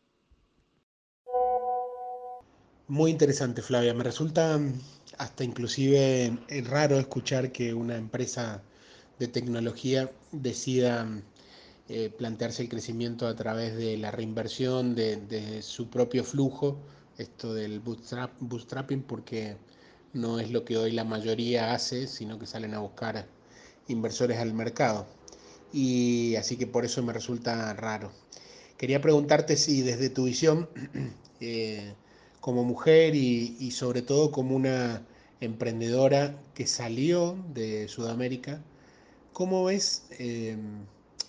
Muy 2.87 3.11
interesante, 3.11 3.61
Flavia. 3.61 3.93
Me 3.93 4.03
resulta 4.03 4.59
hasta 5.17 5.43
inclusive 5.43 6.37
eh, 6.47 6.63
raro 6.65 6.97
escuchar 6.97 7.51
que 7.51 7.73
una 7.73 7.95
empresa 7.95 8.61
de 9.19 9.27
tecnología 9.27 10.11
decida 10.31 11.07
eh, 11.89 12.09
plantearse 12.09 12.63
el 12.63 12.69
crecimiento 12.69 13.27
a 13.27 13.35
través 13.35 13.75
de 13.77 13.97
la 13.97 14.11
reinversión 14.11 14.95
de, 14.95 15.61
su 15.61 15.89
propio 15.89 16.23
flujo, 16.23 16.77
esto 17.17 17.53
del 17.53 17.79
bootstrap, 17.79 18.31
bootstrapping, 18.39 19.03
porque 19.03 19.57
no 20.13 20.39
es 20.39 20.51
lo 20.51 20.63
que 20.63 20.77
hoy 20.77 20.91
la 20.91 21.03
mayoría 21.03 21.73
hace, 21.73 22.07
sino 22.07 22.39
que 22.39 22.45
salen 22.45 22.73
a 22.73 22.79
buscar 22.79 23.25
inversores 23.87 24.37
al 24.37 24.53
mercado. 24.53 25.05
Y 25.73 26.35
así 26.35 26.55
que 26.57 26.67
por 26.67 26.85
eso 26.85 27.01
me 27.03 27.13
resulta 27.13 27.73
raro. 27.73 28.11
Quería 28.77 29.01
preguntarte 29.01 29.57
si 29.57 29.81
desde 29.81 30.09
tu 30.09 30.25
visión, 30.25 30.69
eh, 31.39 31.93
como 32.39 32.63
mujer 32.63 33.15
y, 33.15 33.71
sobre 33.71 34.01
todo 34.01 34.31
como 34.31 34.55
una 34.55 35.01
emprendedora 35.39 36.35
que 36.53 36.67
salió 36.67 37.37
de 37.53 37.87
Sudamérica, 37.87 38.61
¿cómo 39.31 39.65
ves 39.65 40.05
eh, 40.19 40.57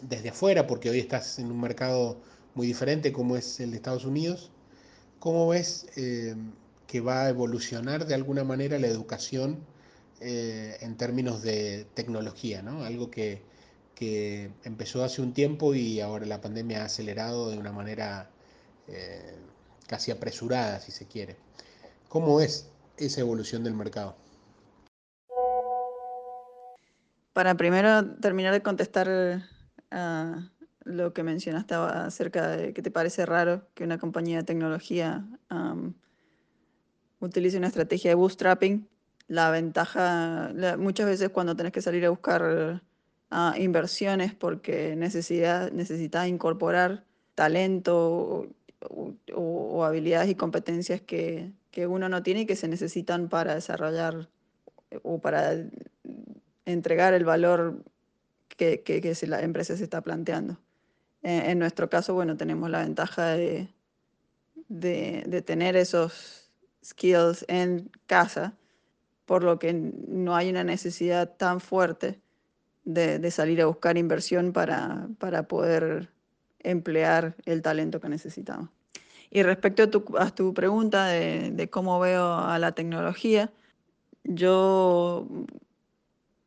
desde 0.02 0.30
afuera, 0.30 0.66
porque 0.66 0.90
hoy 0.90 0.98
estás 0.98 1.38
en 1.38 1.50
un 1.50 1.60
mercado 1.60 2.20
muy 2.54 2.66
diferente 2.66 3.12
como 3.12 3.36
es 3.36 3.60
el 3.60 3.70
de 3.70 3.76
Estados 3.76 4.04
Unidos, 4.04 4.50
¿cómo 5.18 5.48
ves 5.48 5.86
eh, 5.96 6.34
que 6.86 7.00
va 7.00 7.22
a 7.22 7.28
evolucionar 7.28 8.06
de 8.06 8.14
alguna 8.14 8.44
manera 8.44 8.78
la 8.78 8.86
educación 8.86 9.58
eh, 10.20 10.76
en 10.80 10.96
términos 10.96 11.42
de 11.42 11.86
tecnología, 11.94 12.62
¿no? 12.62 12.84
Algo 12.84 13.10
que, 13.10 13.42
empezó 14.64 15.02
hace 15.02 15.22
un 15.22 15.32
tiempo 15.32 15.74
y 15.74 16.00
ahora 16.00 16.26
la 16.26 16.42
pandemia 16.42 16.82
ha 16.82 16.84
acelerado 16.84 17.50
de 17.50 17.56
una 17.56 17.72
manera 17.72 18.28
eh, 18.86 19.34
casi 19.86 20.10
apresurada, 20.10 20.78
si 20.80 20.92
se 20.92 21.06
quiere. 21.06 21.36
¿Cómo 22.10 22.42
es 22.42 22.68
esa 22.98 23.22
evolución 23.22 23.64
del 23.64 23.72
mercado? 23.72 24.14
Para 27.32 27.54
primero 27.56 28.14
terminar 28.16 28.52
de 28.52 28.62
contestar 28.62 29.42
a, 29.90 30.50
lo 30.84 31.14
que 31.14 31.22
mencionaste 31.22 31.74
acerca 31.74 32.48
de 32.48 32.74
que 32.74 32.82
te 32.82 32.90
parece 32.90 33.24
raro 33.24 33.66
que 33.74 33.84
una 33.84 33.98
compañía 33.98 34.38
de 34.38 34.44
tecnología 34.44 35.24
utilice 37.24 37.58
una 37.58 37.68
estrategia 37.68 38.10
de 38.10 38.14
bootstrapping. 38.14 38.88
La 39.26 39.50
ventaja, 39.50 40.52
muchas 40.78 41.06
veces 41.06 41.30
cuando 41.30 41.56
tenés 41.56 41.72
que 41.72 41.80
salir 41.82 42.04
a 42.04 42.10
buscar 42.10 42.82
ah, 43.30 43.54
inversiones 43.58 44.34
porque 44.34 44.96
necesitas 44.96 46.28
incorporar 46.28 47.04
talento 47.34 48.48
o, 49.34 49.84
habilidades 49.84 50.30
y 50.30 50.34
competencias 50.34 51.00
que, 51.00 51.52
que 51.70 51.86
uno 51.86 52.08
no 52.08 52.22
tiene 52.22 52.42
y 52.42 52.46
que 52.46 52.56
se 52.56 52.68
necesitan 52.68 53.28
para 53.28 53.54
desarrollar 53.54 54.28
o 55.02 55.18
para 55.20 55.54
entregar 56.64 57.14
el 57.14 57.24
valor 57.24 57.82
que, 58.48 58.82
que, 58.82 59.26
la 59.26 59.42
empresa 59.42 59.76
se 59.76 59.84
está 59.84 60.00
planteando. 60.00 60.58
En, 61.22 61.58
nuestro 61.58 61.88
caso, 61.88 62.14
bueno, 62.14 62.36
tenemos 62.36 62.68
la 62.68 62.80
ventaja 62.82 63.28
de, 63.28 63.68
de, 64.68 65.42
tener 65.42 65.74
esos 65.74 66.43
skills 66.84 67.44
en 67.48 67.90
casa, 68.06 68.54
por 69.26 69.42
lo 69.42 69.58
que 69.58 69.72
no 69.72 70.36
hay 70.36 70.50
una 70.50 70.64
necesidad 70.64 71.36
tan 71.36 71.60
fuerte 71.60 72.20
de, 72.84 73.18
de 73.18 73.30
salir 73.30 73.62
a 73.62 73.66
buscar 73.66 73.96
inversión 73.96 74.52
para, 74.52 75.08
para, 75.18 75.44
poder 75.44 76.10
emplear 76.60 77.34
el 77.46 77.62
talento 77.62 78.00
que 78.00 78.08
necesitamos. 78.08 78.68
Y 79.30 79.42
respecto 79.42 79.82
a 80.18 80.30
tu, 80.30 80.54
pregunta 80.54 81.06
de, 81.06 81.50
de, 81.50 81.70
cómo 81.70 81.98
veo 81.98 82.34
a 82.34 82.58
la 82.58 82.72
tecnología, 82.72 83.50
yo 84.22 85.26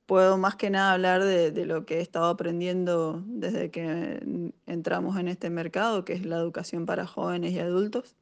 puedo 0.08 0.38
más 0.38 0.56
que 0.56 0.70
nada 0.72 0.94
hablar 0.94 1.24
de, 1.24 1.66
lo 1.66 1.86
que 1.86 1.98
he 1.98 2.02
estado 2.02 2.28
aprendiendo 2.28 3.22
desde 3.26 3.70
que 3.70 4.52
entramos 4.66 5.20
en 5.20 5.28
este 5.28 5.50
mercado, 5.50 6.06
que 6.06 6.14
es 6.14 6.26
la 6.26 6.38
educación 6.38 6.86
para 6.86 7.06
jóvenes 7.06 7.52
y 7.52 7.60
adultos. 7.60 8.16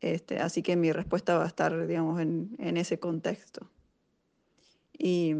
Este, 0.00 0.38
así 0.38 0.62
que 0.62 0.76
mi 0.76 0.92
respuesta 0.92 1.38
va 1.38 1.44
a 1.44 1.48
estar, 1.48 1.86
digamos, 1.86 2.20
en, 2.20 2.76
ese 2.76 2.98
contexto. 2.98 3.70
Y, 4.98 5.34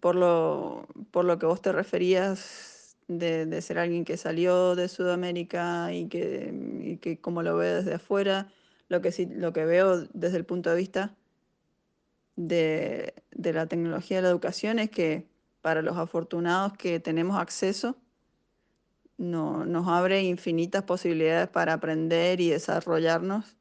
por, 0.00 0.16
lo, 0.16 0.86
por 1.10 1.24
lo 1.24 1.38
que 1.38 1.46
vos 1.46 1.62
te 1.62 1.72
referías 1.72 2.96
de, 3.08 3.60
ser 3.62 3.78
alguien 3.78 4.04
que 4.04 4.16
salió 4.16 4.74
de 4.74 4.88
Sudamérica 4.88 5.92
y 5.92 6.08
que, 6.08 6.52
y 6.82 6.96
que 6.98 7.20
como 7.20 7.42
lo 7.42 7.56
ve 7.56 7.74
desde 7.74 7.94
afuera, 7.94 8.48
lo 8.88 9.00
que, 9.00 9.12
sí, 9.12 9.26
lo 9.26 9.52
que 9.52 9.64
veo 9.64 10.06
desde 10.12 10.36
el 10.36 10.44
punto 10.44 10.70
de 10.70 10.76
vista 10.76 11.16
de, 12.36 13.14
la 13.32 13.66
tecnología 13.66 14.18
de 14.18 14.22
la 14.22 14.28
educación 14.28 14.78
es 14.78 14.90
que 14.90 15.26
para 15.62 15.82
los 15.82 15.96
afortunados 15.96 16.74
que 16.74 17.00
tenemos 17.00 17.36
acceso, 17.36 17.96
no, 19.18 19.64
nos 19.64 19.88
abre 19.88 20.22
infinitas 20.22 20.82
posibilidades 20.82 21.48
para 21.48 21.74
aprender 21.74 22.40
y 22.40 22.50
desarrollarnos, 22.50 23.56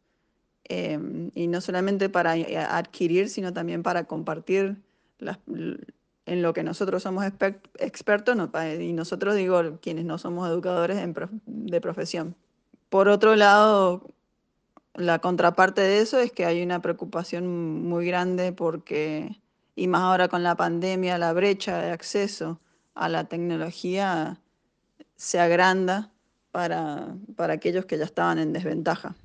em, 0.65 1.31
y 1.35 1.47
no 1.47 1.61
solamente 1.61 2.09
para 2.09 2.33
adquirir, 2.69 3.29
sino 3.29 3.53
también 3.53 3.83
para 3.83 4.05
compartir 4.05 4.77
en 6.25 6.41
lo 6.41 6.53
que 6.53 6.63
nosotros 6.63 7.03
somos 7.03 7.25
expertos, 7.25 8.35
y 8.79 8.93
nosotros 8.93 9.35
digo 9.35 9.79
quienes 9.81 10.05
no 10.05 10.17
somos 10.17 10.49
educadores 10.49 10.97
de 11.45 11.81
profesión. 11.81 12.35
Por 12.89 13.07
otro 13.07 13.35
lado, 13.35 14.09
la 14.93 15.19
contraparte 15.19 15.81
de 15.81 15.99
eso 15.99 16.19
es 16.19 16.31
que 16.31 16.45
hay 16.45 16.63
una 16.63 16.81
preocupación 16.81 17.83
muy 17.83 18.05
grande 18.07 18.51
porque, 18.51 19.41
y 19.75 19.87
más 19.87 20.01
ahora 20.01 20.27
con 20.27 20.43
la 20.43 20.55
pandemia, 20.55 21.17
la 21.17 21.33
brecha 21.33 21.81
de 21.81 21.91
acceso 21.91 22.59
a 22.93 23.09
la 23.09 23.25
tecnología 23.25 24.39
se 25.15 25.39
agranda 25.39 26.11
para, 26.51 27.15
aquellos 27.37 27.85
que 27.85 27.97
ya 27.97 28.05
estaban 28.05 28.39
en 28.39 28.53
desventaja. 28.53 29.15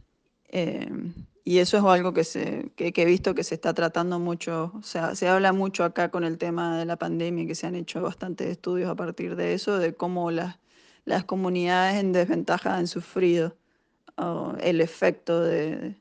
Eh, 0.49 0.89
y 1.45 1.59
eso 1.59 1.79
es 1.79 1.85
algo 1.85 2.13
que, 2.13 2.25
se, 2.25 2.71
he 2.77 3.05
visto 3.05 3.35
que 3.35 3.45
se 3.45 3.55
está 3.55 3.73
tratando 3.75 4.19
mucho, 4.19 4.73
o 4.75 4.83
sea, 4.83 5.15
se 5.15 5.27
habla 5.27 5.53
mucho 5.53 5.85
acá 5.85 6.11
con 6.11 6.25
el 6.25 6.39
tema 6.39 6.79
de 6.79 6.85
la 6.85 6.97
pandemia, 6.97 7.47
que 7.47 7.55
se 7.55 7.67
han 7.67 7.75
hecho 7.75 8.03
bastantes 8.03 8.49
estudios 8.49 8.91
a 8.91 8.95
partir 8.95 9.37
de 9.37 9.55
eso, 9.55 9.79
de 9.79 9.95
cómo 9.95 10.31
las, 10.31 10.59
las 11.05 11.25
comunidades 11.25 12.01
en 12.01 12.13
desventaja 12.13 12.77
han 12.77 12.87
sufrido 12.87 13.57
el 14.61 14.81
efecto 14.81 15.41
de, 15.43 15.97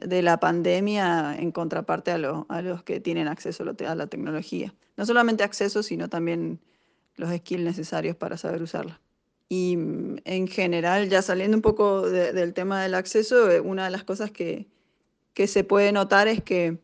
la 0.00 0.40
pandemia 0.40 1.36
en 1.38 1.52
contraparte 1.52 2.10
a, 2.10 2.18
los 2.18 2.82
que 2.82 3.00
tienen 3.00 3.28
acceso 3.28 3.64
a 3.64 3.94
la 3.94 4.06
tecnología. 4.06 4.74
No 4.96 5.06
solamente 5.06 5.44
acceso, 5.44 5.82
sino 5.82 6.08
también 6.08 6.60
los 7.18 7.30
skills 7.30 7.64
necesarios 7.64 8.16
para 8.16 8.38
saber 8.38 8.62
usarla. 8.62 9.00
Y 9.48 9.76
mm, 9.76 10.18
en 10.24 10.48
general, 10.48 11.10
ya 11.10 11.20
saliendo 11.20 11.56
un 11.56 11.62
poco 11.62 12.08
del 12.08 12.54
tema 12.54 12.82
del 12.82 12.94
acceso, 12.94 13.50
eh, 13.50 13.60
una 13.60 13.84
de 13.84 13.90
las 13.90 14.04
cosas 14.04 14.30
que, 14.30 14.66
se 15.46 15.62
puede 15.62 15.92
notar 15.92 16.26
es 16.26 16.42
que 16.42 16.78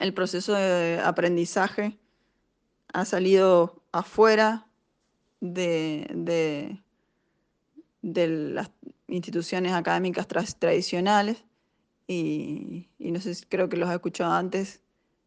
el 0.00 0.12
proceso 0.12 0.54
de 0.54 1.00
aprendizaje 1.04 1.96
ha 2.92 3.04
salido 3.04 3.80
afuera 3.92 4.66
de, 5.40 6.80
de 8.02 8.26
las 8.26 8.70
instituciones 9.06 9.72
académicas 9.72 10.26
tradicionales 10.26 11.44
y, 12.08 12.88
no 12.98 13.20
sé 13.20 13.36
creo 13.48 13.68
que 13.68 13.76
los 13.76 13.90
he 13.90 13.94
escuchado 13.94 14.32
antes, 14.32 14.80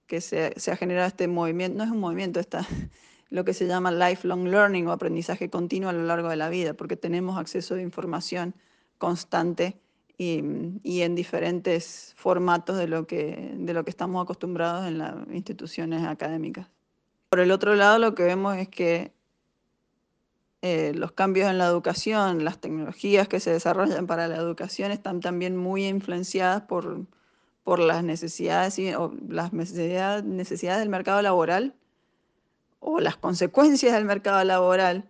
que 0.07 0.19
se, 0.19 0.53
ha 0.71 0.75
generado 0.75 1.07
este 1.07 1.27
movimiento, 1.27 1.77
no 1.77 1.83
es 1.83 1.91
un 1.91 1.99
movimiento, 1.99 2.39
está 2.39 2.67
lo 3.31 3.45
que 3.45 3.53
se 3.53 3.65
llama 3.65 3.91
lifelong 3.91 4.47
learning 4.49 4.87
o 4.87 4.91
aprendizaje 4.91 5.49
continuo 5.49 5.89
a 5.89 5.93
lo 5.93 6.03
largo 6.03 6.29
de 6.29 6.35
la 6.35 6.49
vida, 6.49 6.73
porque 6.73 6.97
tenemos 6.97 7.39
acceso 7.39 7.75
a 7.75 7.81
información 7.81 8.53
constante 8.97 9.79
y, 10.17 10.37
en 11.01 11.15
diferentes 11.15 12.13
formatos 12.15 12.77
de 12.77 12.87
lo, 12.87 13.07
que, 13.07 13.55
de 13.57 13.73
lo 13.73 13.83
que 13.83 13.89
estamos 13.89 14.21
acostumbrados 14.21 14.85
en 14.85 14.99
las 14.99 15.15
instituciones 15.31 16.05
académicas. 16.05 16.67
Por 17.29 17.39
el 17.39 17.51
otro 17.51 17.73
lado, 17.73 17.97
lo 17.97 18.13
que 18.13 18.23
vemos 18.23 18.57
es 18.57 18.67
que 18.67 19.13
eh, 20.61 20.91
los 20.93 21.13
cambios 21.13 21.49
en 21.49 21.57
la 21.57 21.65
educación, 21.65 22.43
las 22.43 22.59
tecnologías 22.59 23.27
que 23.27 23.39
se 23.39 23.51
desarrollan 23.51 24.05
para 24.05 24.27
la 24.27 24.35
educación 24.35 24.91
están 24.91 25.21
también 25.21 25.55
muy 25.57 25.87
influenciadas 25.87 26.63
por, 26.63 27.05
por 27.63 27.79
las 27.79 28.03
necesidades, 28.03 28.77
o 28.95 29.15
las 29.27 29.53
necesidades 29.53 30.79
del 30.79 30.89
mercado 30.89 31.21
laboral 31.21 31.73
o 32.81 32.99
las 32.99 33.15
consecuencias 33.15 33.93
del 33.93 34.03
mercado 34.03 34.43
laboral 34.43 35.05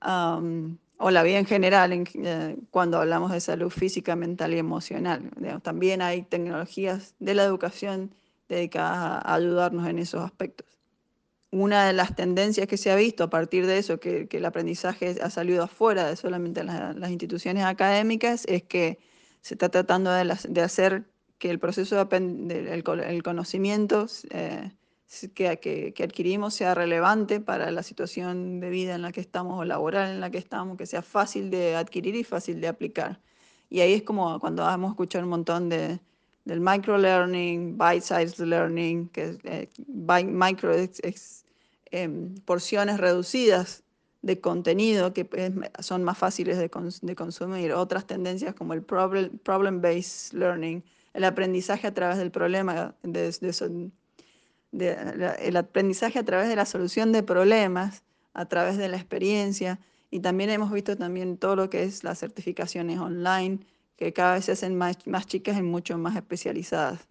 o 0.00 1.10
la 1.10 1.22
vida 1.24 1.38
en 1.38 1.46
general 1.46 1.92
eh, 1.92 2.56
cuando 2.70 2.98
hablamos 2.98 3.32
de 3.32 3.40
salud 3.40 3.70
física, 3.70 4.14
mental 4.14 4.54
y 4.54 4.58
emocional. 4.58 5.30
también 5.62 6.02
hay 6.02 6.22
tecnologías 6.22 7.16
de 7.18 7.34
la 7.34 7.42
educación 7.42 8.14
dedicadas 8.48 9.24
a 9.24 9.34
ayudarnos 9.34 9.88
en 9.88 9.98
esos 9.98 10.22
aspectos 10.22 10.68
una 11.50 11.86
de 11.86 11.92
las 11.92 12.14
tendencias 12.14 12.66
que 12.66 12.76
se 12.76 12.90
ha 12.90 12.96
visto 12.96 13.24
a 13.24 13.30
partir 13.30 13.66
de 13.66 13.78
eso, 13.78 13.98
que, 14.00 14.28
el 14.30 14.44
aprendizaje 14.44 15.16
ha 15.22 15.30
salido 15.30 15.64
afuera 15.64 16.06
de 16.06 16.16
solamente 16.16 16.62
las, 16.64 17.10
instituciones 17.10 17.64
académicas, 17.64 18.44
es 18.48 18.62
que 18.62 18.98
se 19.40 19.54
está 19.54 19.68
tratando 19.70 20.10
de, 20.12 20.62
hacer 20.62 21.04
que 21.38 21.50
el 21.50 21.58
proceso 21.58 22.04
de 22.04 22.82
el, 23.08 23.22
conocimiento 23.22 24.06
eh, 24.30 24.72
que, 25.34 25.94
adquirimos 26.02 26.54
sea 26.54 26.74
relevante 26.74 27.40
para 27.40 27.70
la 27.70 27.82
situación 27.82 28.60
de 28.60 28.68
vida 28.70 28.94
en 28.94 29.02
la 29.02 29.12
que 29.12 29.20
estamos 29.20 29.58
o 29.58 29.64
laboral 29.64 30.10
en 30.10 30.20
la 30.20 30.30
que 30.30 30.38
estamos, 30.38 30.76
que 30.76 30.86
sea 30.86 31.02
fácil 31.02 31.50
de 31.50 31.76
adquirir 31.76 32.14
y 32.14 32.24
fácil 32.24 32.60
de 32.60 32.68
aplicar. 32.68 33.20
Y 33.70 33.80
ahí 33.80 33.94
es 33.94 34.02
como 34.02 34.38
cuando 34.40 34.62
vamos 34.64 34.88
a 34.88 34.92
escuchar 34.92 35.24
un 35.24 35.30
montón 35.30 35.68
de, 35.68 35.98
del 36.44 36.60
microlearning, 36.60 37.78
bite-sized 37.78 38.38
learning, 38.44 39.08
que 39.08 39.22
es 39.24 39.38
eh, 39.44 39.68
micro 39.86 40.74
em, 41.90 42.34
porciones 42.44 42.98
reducidas 42.98 43.84
de 44.20 44.40
contenido 44.40 45.14
que 45.14 45.26
son 45.80 46.04
más 46.04 46.18
fáciles 46.18 46.58
de, 46.58 46.68
consumir. 47.16 47.72
Otras 47.72 48.06
tendencias 48.06 48.54
como 48.54 48.74
el 48.74 48.82
problem-based 48.82 50.34
learning, 50.34 50.82
el 51.14 51.24
aprendizaje 51.24 51.86
a 51.86 51.94
través 51.94 52.18
del 52.18 52.30
problema, 52.30 52.94
de, 53.02 53.32
el 54.72 55.56
aprendizaje 55.56 56.18
a 56.18 56.24
través 56.24 56.48
de 56.48 56.56
la 56.56 56.66
solución 56.66 57.12
de 57.12 57.22
problemas, 57.22 58.02
a 58.34 58.46
través 58.46 58.76
de 58.76 58.88
la 58.88 58.96
experiencia. 58.96 59.80
Y 60.10 60.20
también 60.20 60.50
hemos 60.50 60.70
visto 60.70 60.96
también 60.96 61.36
todo 61.36 61.56
lo 61.56 61.70
que 61.70 61.82
es 61.82 62.04
las 62.04 62.18
certificaciones 62.18 62.98
online, 62.98 63.60
que 63.96 64.12
cada 64.12 64.34
vez 64.34 64.44
se 64.44 64.52
hacen 64.52 64.76
más, 64.76 64.98
chicas 65.26 65.58
y 65.58 65.62
mucho 65.62 65.98
más 65.98 66.16
especializadas. 66.16 67.08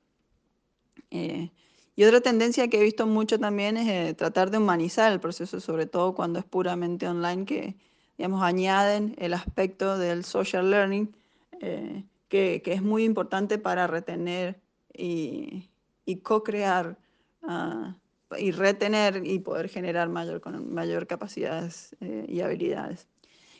Eh, 1.11 1.51
y 1.95 2.03
otra 2.03 2.21
tendencia 2.21 2.67
que 2.67 2.79
he 2.79 2.83
visto 2.83 3.07
mucho 3.07 3.39
también 3.39 3.75
es 3.75 3.87
eh, 3.87 4.13
tratar 4.13 4.51
de 4.51 4.59
humanizar 4.59 5.11
el 5.11 5.19
proceso, 5.19 5.59
sobre 5.59 5.85
todo 5.87 6.13
cuando 6.13 6.39
es 6.39 6.45
puramente 6.45 7.07
online, 7.07 7.45
que 7.45 7.75
digamos, 8.17 8.41
añaden 8.41 9.15
el 9.17 9.33
aspecto 9.33 9.97
del 9.97 10.23
social 10.23 10.69
learning, 10.69 11.15
eh, 11.61 12.03
que, 12.29 12.61
es 12.65 12.81
muy 12.81 13.03
importante 13.03 13.57
para 13.57 13.87
retener 13.87 14.61
y, 14.93 15.69
co-crear 16.23 16.97
ah, 17.47 17.95
y 18.37 18.51
retener 18.51 19.25
y 19.25 19.39
poder 19.39 19.69
generar 19.69 20.09
mayor, 20.09 20.41
mayor 20.65 21.07
capacidades 21.07 21.95
eh, 22.01 22.25
y 22.27 22.41
habilidades. 22.41 23.07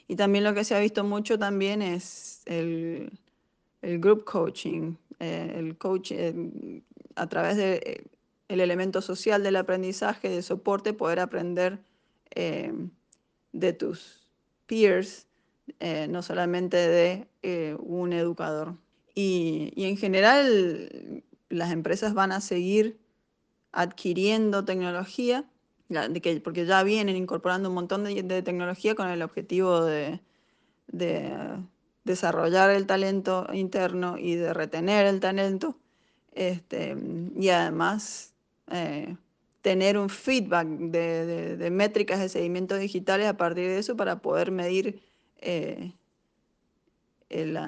Y 0.07 0.15
también 0.15 0.43
lo 0.43 0.53
que 0.53 0.63
se 0.63 0.75
ha 0.75 0.79
visto 0.79 1.03
mucho 1.03 1.37
también 1.37 1.81
es 1.81 2.41
el, 2.45 3.11
el 3.81 3.99
group 3.99 4.23
coaching, 4.25 4.95
eh, 5.19 5.53
el 5.55 5.77
coach 5.77 6.11
eh, 6.11 6.33
a 7.15 7.27
través 7.27 7.57
del 7.57 8.09
el 8.47 8.61
elemento 8.61 9.01
social 9.01 9.43
del 9.43 9.57
aprendizaje, 9.57 10.29
de 10.29 10.41
soporte, 10.41 10.93
poder 10.93 11.19
aprender 11.19 11.79
de 12.33 13.73
tus 13.73 14.25
peers, 14.67 15.27
no 16.07 16.21
solamente 16.21 16.77
de 16.77 17.75
un 17.79 18.13
educador. 18.13 18.75
Y, 19.15 19.73
y 19.75 19.83
en 19.85 19.97
general 19.97 21.23
las 21.49 21.73
empresas 21.73 22.13
van 22.13 22.31
a 22.31 22.39
seguir 22.39 22.99
adquiriendo 23.71 24.65
tecnología, 24.65 25.45
porque 26.43 26.65
ya 26.65 26.83
vienen 26.83 27.15
incorporando 27.15 27.69
un 27.69 27.75
montón 27.75 28.03
de, 28.03 28.41
tecnología 28.41 28.95
con 28.95 29.07
el 29.07 29.21
objetivo 29.21 29.83
de, 29.83 30.19
desarrollar 32.03 32.69
el 32.69 32.85
talento 32.85 33.47
interno 33.53 34.17
y 34.17 34.35
de 34.35 34.53
retener 34.53 35.05
el 35.05 35.19
talento, 35.19 35.77
este, 36.33 36.95
y 37.35 37.49
además 37.49 38.33
eh, 38.71 39.15
tener 39.61 39.97
un 39.97 40.09
feedback 40.09 40.67
de, 40.67 41.69
métricas 41.71 42.19
de 42.19 42.29
seguimiento 42.29 42.77
digitales 42.77 43.27
a 43.27 43.35
partir 43.35 43.67
de 43.67 43.79
eso 43.79 43.97
para 43.97 44.21
poder 44.21 44.51
medir 44.51 45.01
eh, 45.39 45.91
el, 47.29 47.59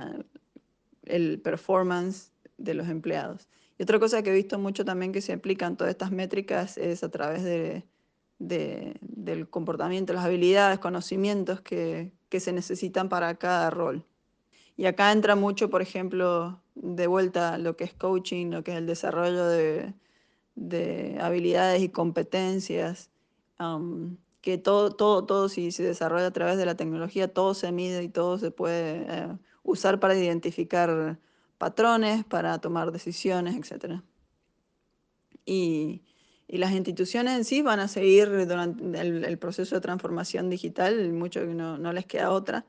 el 1.04 1.40
performance 1.42 2.32
de 2.58 2.74
los 2.74 2.88
empleados. 2.88 3.48
Y 3.80 3.84
otra 3.84 3.98
cosa 3.98 4.22
que 4.22 4.30
he 4.30 4.34
visto 4.34 4.60
mucho 4.60 4.86
también 4.86 5.14
que 5.14 5.22
se 5.22 5.34
aplican 5.34 5.78
todas 5.78 5.92
estas 5.92 6.12
métricas 6.12 6.78
es 6.78 7.02
a 7.04 7.10
través 7.10 7.44
de, 7.44 7.86
del 8.38 9.50
comportamiento, 9.50 10.14
las 10.14 10.26
habilidades, 10.26 10.80
conocimientos 10.80 11.62
que, 11.62 12.12
que, 12.28 12.42
se 12.42 12.52
necesitan 12.52 13.08
para 13.08 13.34
cada 13.36 13.70
rol. 13.70 14.06
Y 14.76 14.86
acá 14.86 15.12
entra 15.14 15.36
mucho, 15.36 15.70
por 15.70 15.82
ejemplo, 15.82 16.62
de 16.76 17.08
vuelta 17.08 17.58
lo 17.58 17.78
que 17.78 17.86
es 17.86 17.94
coaching, 17.94 18.52
lo 18.52 18.64
que 18.64 18.72
es 18.72 18.78
el 18.78 18.86
desarrollo 18.86 19.46
de, 19.46 19.94
de 20.56 21.18
habilidades 21.22 21.82
y 21.82 21.90
competencias, 21.90 23.10
que 24.42 24.58
todo, 24.58 24.92
todo, 24.92 25.26
todo 25.26 25.48
si 25.48 25.72
se 25.72 25.84
desarrolla 25.84 26.28
a 26.28 26.32
través 26.32 26.58
de 26.58 26.66
la 26.66 26.76
tecnología, 26.76 27.34
todo 27.34 27.54
se 27.54 27.72
mide 27.72 28.04
y 28.04 28.10
todo 28.10 28.38
se 28.38 28.52
puede 28.52 29.06
eh, 29.08 29.38
usar 29.64 30.02
para 30.02 30.16
identificar 30.16 31.18
patrones 31.60 32.24
para 32.24 32.58
tomar 32.58 32.92
decisiones, 32.92 33.56
etc. 33.56 34.02
Y, 35.46 36.02
las 36.48 36.72
instituciones 36.72 37.38
en 37.38 37.46
sí 37.46 37.62
van 37.62 37.80
a 37.80 37.88
seguir 37.88 38.48
durante 38.48 39.00
el, 39.00 39.38
proceso 39.38 39.76
de 39.76 39.82
transformación 39.82 40.50
digital, 40.50 41.14
mucho 41.14 41.42
que 41.42 41.54
no, 41.54 41.94
les 41.94 42.08
queda 42.08 42.32
otra, 42.32 42.66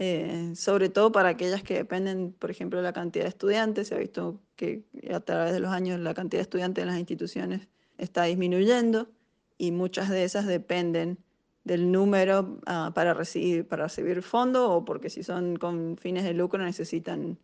eh, 0.00 0.50
sobre 0.56 0.88
todo 0.88 1.12
para 1.12 1.28
aquellas 1.28 1.62
que 1.62 1.74
dependen, 1.74 2.32
por 2.32 2.50
ejemplo, 2.50 2.80
de 2.80 2.82
la 2.82 2.92
cantidad 2.92 3.24
de 3.24 3.28
estudiantes. 3.28 3.88
Se 3.88 3.94
ha 3.94 3.98
visto 3.98 4.40
que 4.56 4.82
a 5.14 5.20
través 5.20 5.52
de 5.52 5.60
los 5.60 5.70
años 5.70 6.00
la 6.00 6.14
cantidad 6.14 6.40
de 6.40 6.42
estudiantes 6.42 6.82
en 6.82 6.88
las 6.88 6.98
instituciones 6.98 7.68
está 7.96 8.24
disminuyendo 8.24 9.08
y 9.56 9.70
muchas 9.70 10.10
de 10.10 10.24
esas 10.24 10.46
dependen 10.46 11.18
del 11.62 11.92
número 11.92 12.58
ah, 12.66 12.90
para, 12.92 13.14
recibir, 13.14 13.68
para 13.68 13.84
recibir 13.84 14.22
fondo 14.22 14.68
o 14.72 14.84
porque 14.84 15.10
si 15.10 15.22
son 15.22 15.56
con 15.56 15.96
fines 15.96 16.24
de 16.24 16.34
lucro 16.34 16.60
necesitan 16.64 17.38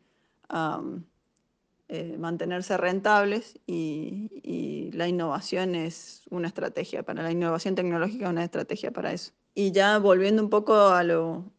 eh, 1.91 2.17
mantenerse 2.19 2.77
rentables 2.77 3.59
y, 3.67 4.91
la 4.93 5.07
innovación 5.07 5.77
es 5.77 6.23
una 6.29 6.49
estrategia 6.49 7.05
para 7.05 7.23
la 7.23 7.31
innovación 7.31 7.77
tecnológica 7.77 8.25
es 8.25 8.31
una 8.31 8.43
estrategia 8.43 8.91
para 8.91 9.13
eso. 9.13 9.33
Y 9.55 9.71
ya 9.71 9.99
volviendo 9.99 10.43
un 10.43 10.51
poco 10.51 10.75
a 10.89 11.05
lo, 11.05 11.53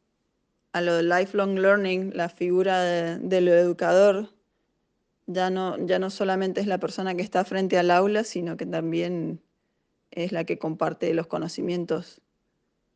a 0.74 0.82
lo 0.82 0.96
de 0.96 1.04
lifelong 1.04 1.58
learning, 1.58 2.12
la 2.14 2.28
figura 2.28 2.82
de, 2.82 3.42
lo 3.42 3.54
educador 3.54 4.30
ya 5.26 5.50
no, 5.50 5.78
ya 5.86 6.00
no 6.00 6.10
solamente 6.10 6.60
es 6.60 6.68
la 6.68 6.80
persona 6.80 7.16
que 7.16 7.22
está 7.22 7.46
frente 7.46 7.78
al 7.78 7.92
aula, 7.92 8.26
sino 8.26 8.58
que 8.58 8.66
también 8.66 9.42
es 10.12 10.34
la 10.34 10.44
que 10.44 10.60
comparte 10.60 11.14
los 11.14 11.28
conocimientos 11.28 12.22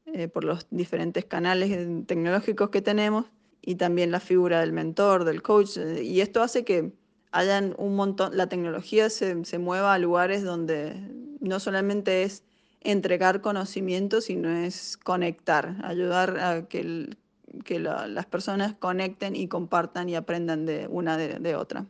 eh, 0.08 0.28
por 0.28 0.44
los 0.44 0.68
diferentes 0.72 1.24
canales 1.24 2.06
tecnológicos 2.06 2.70
que 2.70 2.82
tenemos 2.82 3.28
y 3.66 3.76
también 3.76 4.12
la 4.12 4.20
figura 4.20 4.60
del 4.60 4.74
mentor, 4.74 5.24
del 5.24 5.42
coach. 5.42 5.78
Eh, 5.78 6.04
y 6.04 6.22
esto 6.22 6.44
hace 6.44 6.66
que 6.66 6.94
hayan 7.32 7.74
un 7.78 7.96
montón, 7.96 8.36
la 8.36 8.48
tecnología 8.48 9.10
se, 9.10 9.44
se 9.46 9.58
mueva 9.58 9.94
a 9.94 9.98
lugares 9.98 10.44
donde 10.44 10.96
no 11.40 11.60
solamente 11.60 12.24
es 12.24 12.44
entregar 12.82 13.42
conocimiento, 13.42 14.20
sino 14.20 14.50
es 14.50 14.98
conectar, 14.98 15.78
ayudar 15.84 16.38
a 16.40 16.68
que, 16.68 17.16
que 17.64 17.80
las 17.80 18.26
personas 18.26 18.76
conecten 18.76 19.36
y 19.36 19.48
compartan 19.48 20.10
y 20.10 20.16
aprendan 20.16 20.66
de 20.66 20.88
una 20.90 21.18
de, 21.18 21.56
otra. 21.56 21.86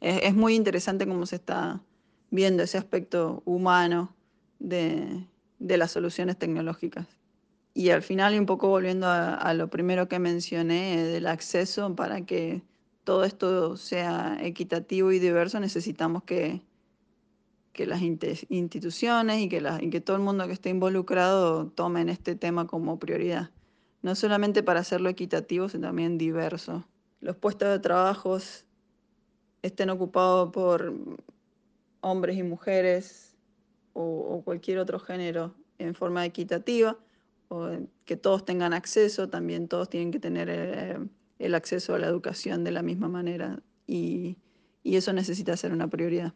Es, 0.00 0.20
es, 0.22 0.34
muy 0.34 0.54
interesante 0.54 1.06
cómo 1.06 1.26
se 1.26 1.36
está 1.36 1.82
viendo 2.30 2.62
ese 2.62 2.78
aspecto 2.78 3.42
humano 3.44 4.14
de, 4.58 5.26
de 5.58 5.76
las 5.76 5.90
soluciones 5.90 6.38
tecnológicas. 6.38 7.19
Y 7.72 7.90
al 7.90 8.02
final, 8.02 8.34
y 8.34 8.38
un 8.38 8.46
poco 8.46 8.68
volviendo 8.68 9.06
a, 9.08 9.54
lo 9.54 9.68
primero 9.68 10.08
que 10.08 10.18
mencioné, 10.18 11.04
del 11.04 11.26
acceso, 11.26 11.94
para 11.94 12.26
que 12.26 12.62
todo 13.04 13.24
esto 13.24 13.76
sea 13.76 14.38
equitativo 14.40 15.12
y 15.12 15.20
diverso, 15.20 15.60
necesitamos 15.60 16.24
que, 16.24 16.62
que 17.72 17.86
las 17.86 18.02
instituciones 18.02 19.40
y 19.40 19.48
que, 19.48 19.62
y 19.80 19.90
que 19.90 20.00
todo 20.00 20.16
el 20.16 20.22
mundo 20.22 20.46
que 20.46 20.52
esté 20.52 20.70
involucrado 20.70 21.68
tomen 21.68 22.08
este 22.08 22.34
tema 22.34 22.66
como 22.66 22.98
prioridad. 22.98 23.50
No 24.02 24.14
solamente 24.14 24.62
para 24.62 24.80
hacerlo 24.80 25.08
equitativo, 25.08 25.68
sino 25.68 25.88
también 25.88 26.18
diverso. 26.18 26.84
Los 27.20 27.36
puestos 27.36 27.68
de 27.68 27.78
trabajo 27.78 28.38
estén 29.62 29.90
ocupados 29.90 30.50
por 30.50 30.92
hombres 32.00 32.36
y 32.36 32.42
mujeres 32.42 33.36
o 33.92 34.42
cualquier 34.44 34.78
otro 34.78 34.98
género 34.98 35.54
en 35.78 35.94
forma 35.94 36.24
equitativa 36.24 36.96
que 38.04 38.16
todos 38.16 38.44
tengan 38.44 38.72
acceso, 38.72 39.28
también 39.28 39.68
todos 39.68 39.88
tienen 39.90 40.12
que 40.12 40.20
tener 40.20 40.48
eh, 40.50 40.98
el 41.38 41.54
acceso 41.54 41.94
a 41.94 41.98
la 41.98 42.06
educación 42.06 42.62
de 42.62 42.70
la 42.70 42.82
misma 42.82 43.08
manera 43.08 43.62
y, 43.86 44.36
eso 44.82 45.12
necesita 45.12 45.56
ser 45.56 45.72
una 45.72 45.88
prioridad. 45.88 46.32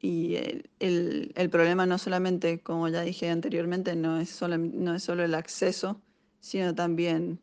Y 0.00 0.36
el, 0.78 1.50
problema 1.50 1.86
no 1.86 1.98
solamente, 1.98 2.60
como 2.60 2.88
ya 2.88 3.02
dije 3.02 3.30
anteriormente, 3.30 3.96
no 3.96 4.18
es 4.18 4.30
solo, 4.30 4.58
no 4.58 4.94
es 4.94 5.02
solo 5.02 5.24
el 5.24 5.34
acceso, 5.34 6.00
sino 6.40 6.74
también 6.74 7.40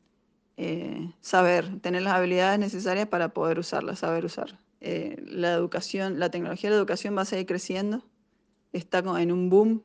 eh, 0.58 1.14
saber, 1.22 1.80
tener 1.82 2.04
las 2.04 2.14
habilidades 2.14 2.60
necesarias 2.60 3.08
para 3.08 3.34
poder 3.34 3.60
usarlas, 3.60 4.00
saber 4.00 4.26
usar. 4.26 4.60
Eh, 4.80 5.22
la 5.28 5.54
educación, 5.54 6.20
la 6.20 6.32
tecnología 6.32 6.70
de 6.70 6.76
la 6.76 6.80
educación 6.80 7.16
va 7.18 7.24
a 7.24 7.26
seguir 7.26 7.46
creciendo, 7.46 8.04
está 8.74 9.00
en 9.20 9.32
un 9.32 9.50
boom 9.50 9.84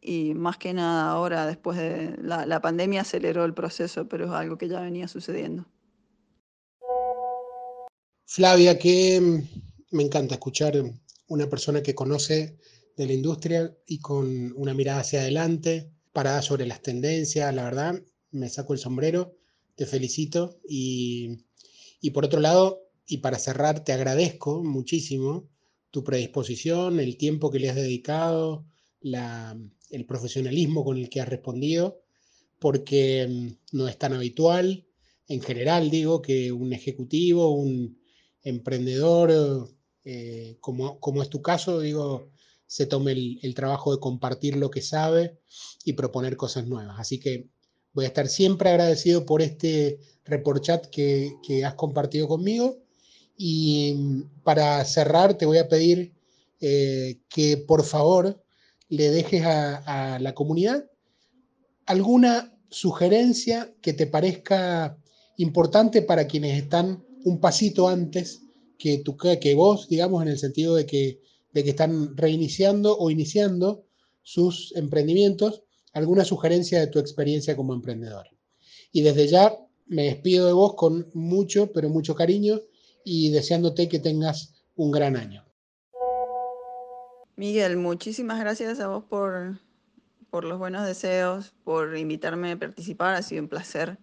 y 0.00 0.34
más 0.34 0.56
que 0.56 0.72
nada 0.72 1.10
ahora, 1.10 1.46
después 1.46 1.76
de 1.76 2.16
la, 2.22 2.60
pandemia, 2.60 3.02
aceleró 3.02 3.44
el 3.44 3.54
proceso, 3.54 4.08
pero 4.08 4.26
es 4.26 4.30
algo 4.30 4.56
que 4.56 4.68
ya 4.68 4.80
venía 4.80 5.08
sucediendo. 5.08 5.66
Flavia, 8.24 8.78
que 8.78 9.20
mm, 9.20 9.96
me 9.96 10.04
encanta 10.04 10.34
escuchar 10.34 10.74
una 11.28 11.48
persona 11.48 11.82
que 11.82 11.94
conoce 11.94 12.56
de 12.96 13.06
la 13.06 13.12
industria 13.12 13.76
y 13.86 13.98
con 13.98 14.52
una 14.56 14.74
mirada 14.74 15.00
hacia 15.00 15.20
adelante, 15.20 15.90
parada 16.12 16.42
sobre 16.42 16.66
las 16.66 16.82
tendencias, 16.82 17.54
la 17.54 17.64
verdad, 17.64 18.02
me 18.30 18.48
saco 18.48 18.72
el 18.72 18.78
sombrero, 18.78 19.36
te 19.74 19.86
felicito 19.86 20.60
y, 20.68 21.44
y 22.00 22.10
por 22.10 22.24
otro 22.24 22.40
lado, 22.40 22.82
y 23.06 23.18
para 23.18 23.38
cerrar, 23.38 23.84
te 23.84 23.92
agradezco 23.92 24.62
muchísimo 24.62 25.48
tu 25.90 26.04
predisposición, 26.04 27.00
el 27.00 27.16
tiempo 27.16 27.50
que 27.50 27.58
le 27.58 27.70
has 27.70 27.76
dedicado, 27.76 28.64
la, 29.00 29.56
el 29.90 30.06
profesionalismo 30.06 30.84
con 30.84 30.96
el 30.96 31.08
que 31.10 31.20
has 31.20 31.28
respondido, 31.28 32.02
porque 32.58 33.26
mm, 33.28 33.76
no 33.76 33.88
es 33.88 33.98
tan 33.98 34.12
habitual, 34.12 34.86
en 35.30 35.40
general 35.40 35.90
digo, 35.90 36.22
que 36.22 36.50
un 36.50 36.72
ejecutivo, 36.72 37.50
un 37.50 38.00
emprendedor, 38.42 39.70
eh, 40.04 40.56
como, 40.60 40.98
como, 40.98 41.22
es 41.22 41.28
tu 41.28 41.40
caso, 41.40 41.80
digo, 41.80 42.30
se 42.66 42.86
tome 42.86 43.12
el, 43.12 43.54
trabajo 43.54 43.92
de 43.92 44.00
compartir 44.00 44.56
lo 44.56 44.70
que 44.70 44.82
sabe 44.82 45.38
y 45.84 45.92
proponer 45.92 46.36
cosas 46.36 46.66
nuevas. 46.66 46.96
Así 46.98 47.20
que 47.20 47.48
voy 47.92 48.06
a 48.06 48.08
estar 48.08 48.28
siempre 48.28 48.70
agradecido 48.70 49.24
por 49.24 49.42
este 49.42 50.00
report 50.24 50.64
chat 50.64 50.86
que, 50.86 51.32
has 51.64 51.74
compartido 51.74 52.26
conmigo. 52.26 52.78
Y 53.36 53.94
mm, 53.96 54.42
para 54.42 54.84
cerrar, 54.84 55.38
te 55.38 55.46
voy 55.46 55.58
a 55.58 55.68
pedir 55.68 56.12
eh, 56.60 57.20
que 57.28 57.56
por 57.56 57.84
favor 57.84 58.42
le 58.90 59.10
dejes 59.10 59.42
a, 59.44 60.18
la 60.20 60.34
comunidad 60.34 60.84
alguna 61.86 62.56
sugerencia 62.68 63.72
que 63.80 63.94
te 63.94 64.06
parezca 64.06 64.98
importante 65.38 66.02
para 66.02 66.26
quienes 66.26 66.62
están 66.62 67.02
un 67.24 67.40
pasito 67.40 67.88
antes 67.88 68.42
que, 68.78 68.98
tú, 68.98 69.16
que 69.16 69.54
vos, 69.54 69.88
digamos, 69.88 70.22
en 70.22 70.28
el 70.28 70.38
sentido 70.38 70.76
de 70.76 70.86
que 70.86 71.20
de 71.52 71.64
que 71.64 71.70
están 71.70 72.16
reiniciando 72.16 72.96
o 72.96 73.10
iniciando 73.10 73.84
sus 74.22 74.74
emprendimientos, 74.76 75.62
alguna 75.92 76.24
sugerencia 76.24 76.78
de 76.80 76.86
tu 76.86 76.98
experiencia 76.98 77.56
como 77.56 77.74
emprendedor. 77.74 78.26
Y 78.92 79.02
desde 79.02 79.26
ya 79.26 79.56
me 79.86 80.04
despido 80.04 80.46
de 80.46 80.52
vos 80.52 80.74
con 80.74 81.10
mucho, 81.14 81.72
pero 81.72 81.88
mucho 81.88 82.14
cariño 82.14 82.60
y 83.04 83.30
deseándote 83.30 83.88
que 83.88 83.98
tengas 83.98 84.54
un 84.76 84.90
gran 84.90 85.16
año. 85.16 85.44
Miguel, 87.40 87.78
muchísimas 87.78 88.38
gracias 88.38 88.80
a 88.80 88.88
vos 88.88 89.02
por, 89.02 89.56
por 90.28 90.44
los 90.44 90.58
buenos 90.58 90.84
deseos, 90.84 91.54
por 91.64 91.96
invitarme 91.96 92.52
a 92.52 92.58
participar, 92.58 93.14
ha 93.14 93.22
sido 93.22 93.40
un 93.40 93.48
placer. 93.48 93.96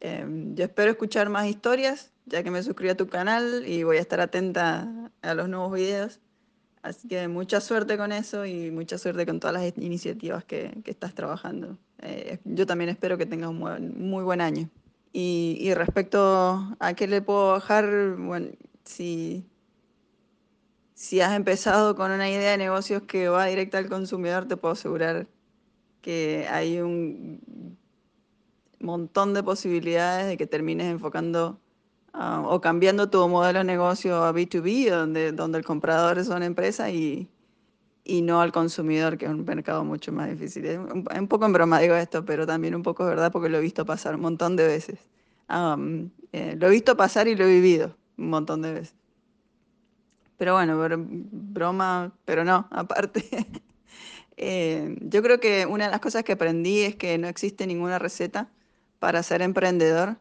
Em, 0.00 0.56
yo 0.56 0.64
espero 0.64 0.90
escuchar 0.90 1.28
más 1.28 1.46
historias, 1.46 2.10
ya 2.26 2.42
que 2.42 2.50
me 2.50 2.60
suscribí 2.64 2.90
a 2.90 2.96
tu 2.96 3.06
canal 3.06 3.62
y 3.64 3.84
voy 3.84 3.98
a 3.98 4.00
estar 4.00 4.20
atenta 4.20 5.12
a 5.22 5.34
los 5.34 5.48
nuevos 5.48 5.72
videos. 5.74 6.18
Así 6.82 7.06
que 7.06 7.28
mucha 7.28 7.60
suerte 7.60 7.96
con 7.96 8.10
eso 8.10 8.44
y 8.44 8.72
mucha 8.72 8.98
suerte 8.98 9.24
con 9.26 9.38
todas 9.38 9.54
las 9.54 9.78
iniciativas 9.78 10.44
que, 10.44 10.76
que 10.84 10.90
estás 10.90 11.14
trabajando. 11.14 11.78
Eh, 12.02 12.40
yo 12.44 12.66
también 12.66 12.90
espero 12.90 13.16
que 13.16 13.26
tengas 13.26 13.50
un 13.50 13.60
muy, 13.60 14.24
buen 14.24 14.40
año. 14.40 14.68
Y, 15.12 15.56
y, 15.60 15.72
respecto 15.74 16.76
a 16.80 16.94
qué 16.94 17.06
le 17.06 17.22
puedo 17.22 17.52
bajar, 17.52 18.16
bueno, 18.18 18.48
si, 18.82 19.46
si 21.00 21.20
has 21.20 21.34
empezado 21.34 21.94
con 21.96 22.10
una 22.10 22.28
idea 22.28 22.50
de 22.52 22.58
negocios 22.58 23.02
que 23.02 23.28
va 23.28 23.46
directa 23.46 23.78
al 23.78 23.88
consumidor, 23.88 24.46
te 24.46 24.56
puedo 24.56 24.72
asegurar 24.72 25.26
que 26.02 26.46
hay 26.50 26.80
un 26.80 27.78
montón 28.80 29.34
de 29.34 29.42
posibilidades 29.42 30.26
de 30.28 30.36
que 30.36 30.46
termines 30.46 30.86
enfocando 30.86 31.58
Ah, 32.12 32.42
o 32.44 32.60
cambiando 32.60 33.08
tu 33.08 33.26
modelo 33.28 33.60
de 33.60 33.64
negocio 33.64 34.24
a 34.24 34.32
B2B, 34.32 34.90
donde, 34.90 35.32
donde 35.32 35.58
el 35.58 35.64
comprador 35.64 36.24
son 36.24 36.42
empresas 36.42 36.90
y, 36.90 37.28
y 38.04 38.22
no 38.22 38.40
al 38.40 38.50
consumidor, 38.52 39.16
que 39.16 39.26
es 39.26 39.30
un 39.30 39.44
mercado 39.44 39.84
mucho 39.84 40.10
más 40.12 40.28
difícil. 40.28 40.66
Es 40.66 40.78
un, 40.78 41.06
un, 41.16 41.28
poco 41.28 41.46
en 41.46 41.52
broma 41.52 41.78
digo 41.78 41.94
esto, 41.94 42.24
pero 42.24 42.46
también 42.46 42.74
un 42.74 42.82
poco 42.82 43.04
es 43.04 43.10
verdad 43.10 43.30
porque 43.30 43.48
lo 43.48 43.58
he 43.58 43.60
visto 43.60 43.86
pasar 43.86 44.16
un 44.16 44.22
montón 44.22 44.56
de 44.56 44.66
veces. 44.66 44.98
Eh, 46.32 46.56
lo 46.58 46.66
he 46.66 46.70
visto 46.70 46.96
pasar 46.96 47.28
y 47.28 47.36
lo 47.36 47.44
he 47.44 47.48
vivido 47.48 47.96
un 48.18 48.30
montón 48.30 48.62
de 48.62 48.72
veces. 48.72 48.99
Pero 50.40 50.54
bueno, 50.54 50.80
broma, 51.30 52.12
pero 52.24 52.44
no, 52.44 52.66
aparte. 52.72 53.28
eh, 54.38 54.96
yo 55.02 55.22
creo 55.22 55.38
que 55.38 55.66
una 55.66 55.84
de 55.84 55.90
las 55.90 56.00
cosas 56.00 56.24
que 56.24 56.32
aprendí 56.32 56.80
es 56.80 56.96
que 56.96 57.18
no 57.18 57.28
existe 57.28 57.66
ninguna 57.66 57.98
receta 57.98 58.48
para 58.98 59.22
ser 59.22 59.42
emprendedor 59.42 60.16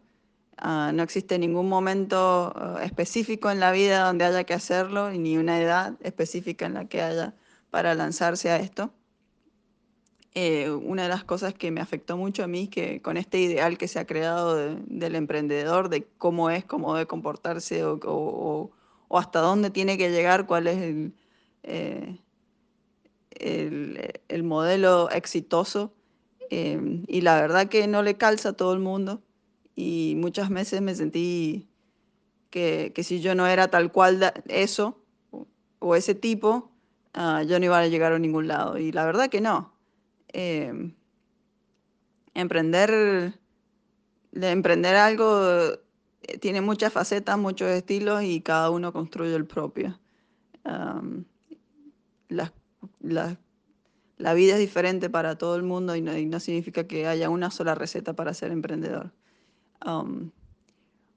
Ah, 0.61 0.91
no 0.93 1.03
existe 1.03 1.39
ningún 1.39 1.70
momento 1.70 2.51
ah, 2.55 2.82
específico 2.84 3.49
en 3.49 3.61
la 3.61 3.72
vida 3.72 4.05
donde 4.05 4.26
haya 4.26 4.43
que 4.43 4.53
hacerlo, 4.53 5.09
ni 5.11 5.38
una 5.38 5.61
edad 5.61 5.95
específica 6.01 6.65
en 6.65 6.74
la 6.74 6.86
que 6.89 7.01
haya 7.01 7.34
para 7.70 7.95
lanzarse 7.95 8.49
a 8.49 8.57
esto. 8.57 8.91
Eh, 10.36 10.70
una 10.70 11.03
de 11.03 11.09
las 11.09 11.24
cosas 11.24 11.53
que 11.53 11.72
me 11.72 11.82
afectó 11.82 12.17
mucho 12.17 12.43
a 12.43 12.47
mí 12.47 12.63
es 12.63 12.70
que 12.70 13.01
con 13.01 13.17
este 13.17 13.39
ideal 13.39 13.78
que 13.78 13.88
se 13.88 13.99
ha 13.99 14.05
creado 14.05 14.55
del 14.55 15.15
emprendedor, 15.15 15.89
de 15.89 16.05
cómo 16.17 16.49
es, 16.49 16.65
cómo 16.65 16.93
debe 16.93 17.07
comportarse 17.07 17.84
o, 17.86 18.72
hasta 19.18 19.39
dónde 19.39 19.70
tiene 19.70 19.97
que 19.97 20.12
llegar, 20.12 20.45
cuál 20.45 20.68
es 20.68 20.78
el, 20.78 21.14
eh, 21.64 22.20
el, 24.28 24.43
modelo 24.43 25.10
exitoso, 25.10 25.93
eh, 26.49 27.03
y 27.07 27.22
la 27.22 27.41
verdad 27.41 27.68
que 27.68 27.88
no 27.88 28.03
le 28.03 28.16
calza 28.16 28.49
a 28.49 28.53
todo 28.53 28.74
el 28.74 28.80
mundo 28.80 29.22
y 29.76 30.16
muchas 30.18 30.49
veces 30.49 30.82
me 30.82 30.95
sentí 30.95 31.70
que, 32.49 32.91
que 32.93 33.03
si 33.03 33.22
yo 33.22 33.36
no 33.36 33.47
era 33.47 33.70
tal 33.70 33.91
cual 33.91 34.34
eso 34.47 35.05
o, 35.80 35.95
ese 35.95 36.16
tipo, 36.16 36.72
uh, 37.16 37.43
yo 37.43 37.60
no 37.60 37.66
iba 37.66 37.80
a 37.80 37.88
llegar 37.88 38.12
a 38.12 38.20
ningún 38.20 38.47
lado. 38.47 38.78
Y 38.78 38.91
la 38.91 39.05
verdad 39.05 39.30
que 39.30 39.41
no. 39.41 39.74
Eh, 40.34 40.91
emprender, 42.34 43.39
emprender 44.34 44.95
algo 44.95 45.80
tiene 46.39 46.61
muchas 46.61 46.93
facetas, 46.93 47.38
muchos 47.38 47.70
estilos 47.70 48.24
y 48.24 48.41
cada 48.41 48.70
uno 48.70 48.93
construye 48.93 49.36
el 49.36 49.45
propio. 49.45 49.99
La, 52.30 52.53
vida 54.34 54.53
es 54.53 54.59
diferente 54.59 55.09
para 55.09 55.38
todo 55.38 55.55
el 55.55 55.63
mundo 55.63 55.95
y 55.95 56.01
no, 56.01 56.39
significa 56.39 56.86
que 56.86 57.07
haya 57.07 57.30
una 57.30 57.51
sola 57.51 57.76
receta 57.76 58.13
para 58.13 58.34
ser 58.34 58.51
emprendedor. 58.51 59.11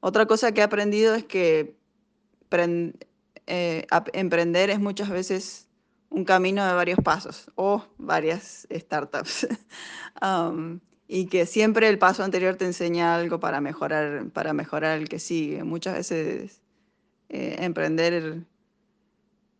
Otra 0.00 0.26
cosa 0.26 0.52
que 0.52 0.60
he 0.60 0.64
aprendido 0.64 1.14
es 1.14 1.24
que 1.24 1.76
eh, 3.46 3.86
emprender 4.12 4.70
es 4.70 4.80
muchas 4.80 5.10
veces 5.10 5.68
un 6.10 6.24
camino 6.24 6.66
de 6.66 6.74
varios 6.74 6.98
pasos 7.00 7.50
o 7.54 7.84
varias 7.98 8.66
startups. 8.70 9.48
um, 10.22 10.80
y 11.14 11.26
que 11.26 11.44
siempre 11.44 11.90
el 11.90 11.98
paso 11.98 12.24
anterior 12.24 12.56
te 12.56 12.64
enseña 12.64 13.14
algo 13.14 13.38
para 13.38 13.60
mejorar, 13.60 14.30
para 14.30 14.54
mejorar 14.54 14.98
el 14.98 15.10
que 15.10 15.18
sigue. 15.18 15.62
Muchas 15.62 15.94
veces 15.96 16.62
eh, 17.28 17.56
emprender 17.58 18.46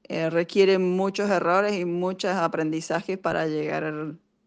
eh, 0.05 0.31
requiere 0.31 0.79
muchos 0.79 1.29
errores 1.29 1.79
y 1.79 1.85
muchos 1.85 2.31
aprendizajes 2.31 3.19
para 3.19 3.47
llegar 3.47 3.85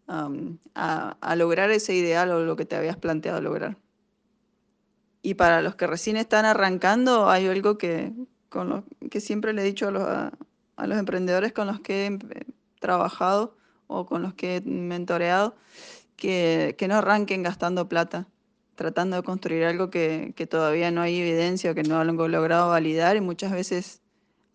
um, 0.07 0.57
a, 0.73 1.15
a, 1.21 1.35
lograr 1.35 1.69
ese 1.69 1.93
ideal 1.93 2.31
o 2.31 2.43
lo 2.43 2.55
que 2.55 2.65
te 2.65 2.75
habías 2.75 2.97
planteado 2.97 3.39
lograr. 3.39 3.77
Y 5.21 5.35
para 5.35 5.61
los 5.61 5.75
que 5.75 5.85
recién 5.85 6.17
están 6.17 6.45
arrancando, 6.45 7.29
hay 7.29 7.45
algo 7.45 7.77
que, 7.77 8.13
con 8.49 8.67
lo, 8.67 8.83
que 9.11 9.21
siempre 9.21 9.53
le 9.53 9.61
he 9.61 9.65
dicho 9.65 9.89
a 9.89 9.91
los, 9.91 10.03
a, 10.03 10.87
los 10.87 10.97
emprendedores 10.97 11.53
con 11.53 11.67
los 11.67 11.81
que 11.81 12.07
he 12.07 12.19
trabajado 12.79 13.55
o 13.85 14.07
con 14.07 14.23
los 14.23 14.33
que 14.33 14.55
he 14.55 14.61
mentoreado, 14.61 15.55
que, 16.15 16.85
no 16.87 16.95
arranquen 16.95 17.43
gastando 17.43 17.87
plata, 17.87 18.27
tratando 18.75 19.17
de 19.17 19.23
construir 19.23 19.65
algo 19.65 19.89
que, 19.89 20.33
todavía 20.49 20.91
no 20.91 21.01
hay 21.01 21.19
evidencia 21.19 21.71
o 21.71 21.75
que 21.75 21.83
no 21.83 21.99
han 21.99 22.15
logrado 22.15 22.69
validar 22.69 23.15
y 23.15 23.21
muchas 23.21 23.51
veces 23.51 24.01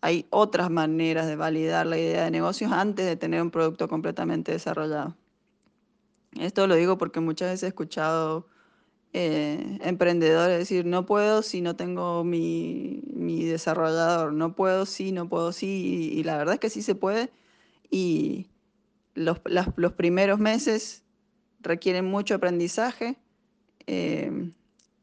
hay 0.01 0.25
otras 0.31 0.69
maneras 0.71 1.27
de 1.27 1.35
validar 1.35 1.85
la 1.85 1.97
idea 1.97 2.23
de 2.23 2.31
negocios 2.31 2.71
antes 2.71 3.05
de 3.05 3.15
tener 3.15 3.41
un 3.41 3.51
producto 3.51 3.87
completamente 3.87 4.51
desarrollado. 4.51 5.15
Esto 6.39 6.65
lo 6.65 6.75
digo 6.75 6.97
porque 6.97 7.19
muchas 7.19 7.49
veces 7.49 7.63
he 7.63 7.67
escuchado 7.67 8.47
eh, 9.13 9.77
emprendedor, 9.81 10.49
es 10.49 10.59
decir, 10.59 10.85
no 10.85 11.05
puedo 11.05 11.43
si 11.43 11.61
no 11.61 11.75
tengo 11.75 12.23
mi, 12.23 13.01
desarrollador, 13.45 14.33
no 14.33 14.55
puedo 14.55 14.85
si, 14.85 15.11
no 15.11 15.27
puedo 15.27 15.51
si, 15.51 16.13
y, 16.13 16.23
la 16.23 16.37
verdad 16.37 16.55
es 16.55 16.59
que 16.59 16.69
sí 16.69 16.81
se 16.81 16.95
puede. 16.95 17.29
Y 17.89 18.47
los 19.13 19.39
primeros 19.93 20.39
meses 20.39 21.03
requieren 21.61 22.05
mucho 22.05 22.35
aprendizaje, 22.35 23.17
eh, 23.87 24.51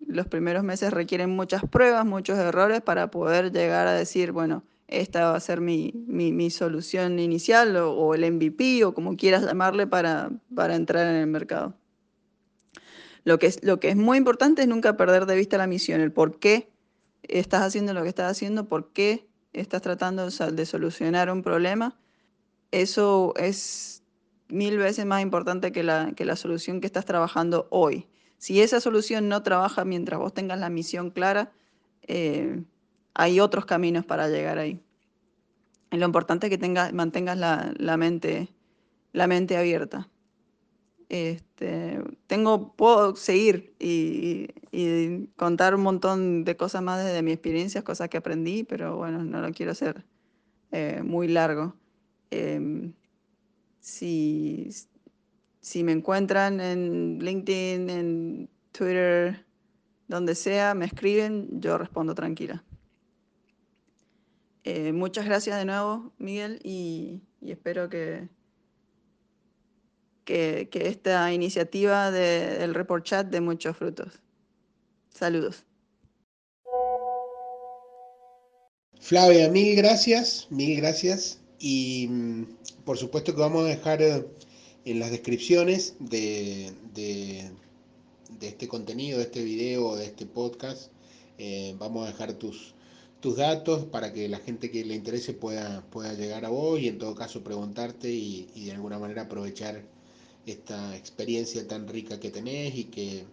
los 0.06 0.26
primeros 0.26 0.64
meses 0.64 0.92
requieren 0.92 1.30
muchas 1.30 1.62
pruebas, 1.64 2.06
muchos 2.06 2.38
errores 2.38 2.80
para 2.80 3.10
poder 3.10 3.52
llegar 3.52 3.86
a 3.86 3.92
decir, 3.92 4.32
bueno, 4.32 4.64
esta 4.86 5.30
va 5.30 5.36
a 5.36 5.40
ser 5.40 5.60
mi, 5.60 5.92
mi, 6.06 6.32
mi 6.32 6.50
solución 6.50 7.18
inicial 7.18 7.76
o, 7.76 7.92
o, 7.92 8.14
el 8.14 8.32
MVP 8.32 8.84
o 8.84 8.94
como 8.94 9.16
quieras 9.16 9.44
llamarle 9.44 9.86
para, 9.86 10.30
para 10.54 10.76
entrar 10.76 11.06
en 11.06 11.16
el 11.16 11.26
mercado. 11.26 11.74
Lo 13.24 13.38
que, 13.38 13.48
es, 13.48 13.62
lo 13.62 13.78
que 13.78 13.90
es 13.90 13.96
muy 13.96 14.16
importante 14.16 14.62
es 14.62 14.68
nunca 14.68 14.96
perder 14.96 15.26
de 15.26 15.36
vista 15.36 15.58
la 15.58 15.66
misión, 15.66 16.00
el 16.00 16.12
por 16.12 16.38
qué 16.38 16.70
estás 17.22 17.62
haciendo 17.62 17.92
lo 17.92 18.02
que 18.02 18.08
estás 18.08 18.30
haciendo, 18.30 18.66
por 18.66 18.92
qué 18.92 19.28
estás 19.52 19.82
tratando 19.82 20.26
de 20.30 20.66
solucionar 20.66 21.30
un 21.30 21.42
problema. 21.42 21.98
Eso 22.70 23.34
es 23.36 24.02
mil 24.48 24.78
veces 24.78 25.06
más 25.06 25.22
importante 25.22 25.72
que 25.72 25.82
la, 25.82 26.12
que 26.16 26.24
la 26.24 26.36
solución 26.36 26.80
que 26.80 26.86
estás 26.86 27.04
trabajando 27.04 27.66
hoy. 27.70 28.06
Si 28.38 28.60
esa 28.60 28.80
solución 28.80 29.28
no 29.28 29.42
trabaja 29.42 29.84
mientras 29.84 30.20
vos 30.20 30.32
tengas 30.32 30.58
la 30.58 30.70
misión 30.70 31.10
clara, 31.10 31.52
eh, 32.02 32.62
hay 33.14 33.40
otros 33.40 33.66
caminos 33.66 34.04
para 34.04 34.28
llegar 34.28 34.58
ahí. 34.58 34.80
Y 35.90 35.96
lo 35.96 36.06
importante 36.06 36.46
es 36.46 36.50
que 36.50 36.58
tengas, 36.58 36.92
mantengas 36.92 37.36
la, 37.36 37.72
la, 37.76 37.96
mente, 37.96 38.48
la 39.12 39.26
mente 39.26 39.56
abierta. 39.56 40.08
Este, 41.08 42.00
tengo, 42.26 42.74
puedo 42.76 43.16
seguir 43.16 43.74
y, 43.78 44.48
y, 44.70 45.26
contar 45.36 45.74
un 45.74 45.80
montón 45.80 46.44
de 46.44 46.56
cosas 46.56 46.82
más 46.82 47.02
desde 47.02 47.22
mi 47.22 47.32
experiencia, 47.32 47.82
cosas 47.82 48.10
que 48.10 48.18
aprendí, 48.18 48.62
pero 48.64 48.96
bueno, 48.96 49.24
no 49.24 49.40
lo 49.40 49.50
quiero 49.52 49.72
hacer 49.72 50.04
eh, 50.70 51.00
muy 51.02 51.28
largo. 51.28 51.74
Eh, 52.30 52.92
si, 53.88 54.68
si 55.60 55.82
me 55.82 55.92
encuentran 55.92 56.60
en 56.60 57.18
LinkedIn, 57.20 57.88
en 57.88 58.50
Twitter, 58.70 59.46
donde 60.06 60.34
sea, 60.34 60.74
me 60.74 60.84
escriben, 60.84 61.60
yo 61.60 61.78
respondo 61.78 62.14
tranquila. 62.14 62.62
Eh, 64.64 64.92
muchas 64.92 65.24
gracias 65.24 65.58
de 65.58 65.64
nuevo, 65.64 66.12
Miguel, 66.18 66.60
y, 66.62 67.22
espero 67.40 67.88
que, 67.88 68.28
que, 70.26 70.68
esta 70.72 71.32
iniciativa 71.32 72.10
de, 72.10 72.58
del 72.58 72.74
Report 72.74 73.04
Chat 73.04 73.28
dé 73.28 73.40
muchos 73.40 73.74
frutos. 73.74 74.20
Saludos. 75.08 75.64
Flavia, 79.00 79.48
mil 79.48 79.74
gracias, 79.76 80.46
mil 80.50 80.76
gracias 80.76 81.40
Y 81.58 82.06
mm, 82.08 82.46
por 82.84 82.98
supuesto 82.98 83.34
que 83.34 83.40
vamos 83.40 83.64
a 83.64 83.68
dejar 83.68 84.02
eh, 84.02 84.26
en 84.84 84.98
las 85.00 85.10
descripciones 85.10 85.96
de, 85.98 86.72
de, 86.94 87.50
este 88.40 88.68
contenido, 88.68 89.18
de 89.18 89.24
este 89.24 89.42
video, 89.42 89.96
de 89.96 90.06
este 90.06 90.26
podcast, 90.26 90.90
eh, 91.38 91.74
vamos 91.78 92.06
a 92.06 92.12
dejar 92.12 92.34
tus, 92.34 92.74
tus 93.20 93.36
datos 93.36 93.84
para 93.84 94.12
que 94.12 94.28
la 94.28 94.38
gente 94.38 94.70
que 94.70 94.84
le 94.84 94.94
interese 94.94 95.34
pueda, 95.34 95.84
pueda 95.90 96.14
llegar 96.14 96.44
a 96.44 96.48
vos 96.50 96.80
y 96.80 96.88
en 96.88 96.98
todo 96.98 97.14
caso 97.14 97.42
preguntarte 97.42 98.10
y, 98.10 98.48
y 98.54 98.66
de 98.66 98.72
alguna 98.72 98.98
manera 98.98 99.22
aprovechar 99.22 99.84
esta 100.46 100.96
experiencia 100.96 101.66
tan 101.66 101.88
rica 101.88 102.20
que 102.20 102.30
tenés 102.30 102.74
y 102.74 102.84
que, 102.84 103.24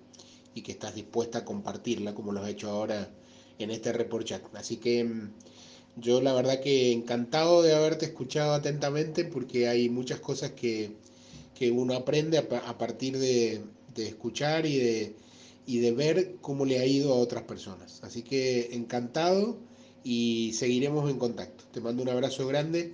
y 0.53 0.61
que 0.61 0.71
estás 0.71 0.95
dispuesta 0.95 1.39
a 1.39 1.45
compartirla 1.45 2.13
como 2.13 2.31
lo 2.31 2.41
has 2.41 2.49
hecho 2.49 2.69
ahora 2.69 3.09
en 3.59 3.71
este 3.71 3.93
report 3.93 4.25
chat. 4.25 4.43
Así 4.55 4.77
que 4.77 5.03
mm, 5.03 5.31
yo 5.97 6.21
la 6.21 6.33
verdad 6.33 6.59
que 6.59 6.91
encantado 6.91 7.61
de 7.61 7.73
haberte 7.73 8.05
escuchado 8.05 8.53
atentamente 8.53 9.25
porque 9.25 9.67
hay 9.67 9.89
muchas 9.89 10.19
cosas 10.19 10.51
que, 10.51 10.91
que 11.57 11.71
uno 11.71 11.93
aprende 11.95 12.37
a, 12.37 12.77
partir 12.77 13.17
de, 13.17 13.61
de, 13.93 14.07
escuchar 14.07 14.65
y 14.65 14.77
de, 14.77 15.15
y 15.65 15.79
de 15.79 15.91
ver 15.91 16.35
cómo 16.41 16.65
le 16.65 16.79
ha 16.79 16.85
ido 16.85 17.13
a 17.13 17.17
otras 17.17 17.43
personas. 17.43 18.03
Así 18.03 18.23
que 18.23 18.75
encantado 18.75 19.57
y 20.03 20.51
seguiremos 20.53 21.09
en 21.09 21.17
contacto. 21.17 21.63
Te 21.71 21.81
mando 21.81 22.03
un 22.03 22.09
abrazo 22.09 22.45
grande 22.45 22.93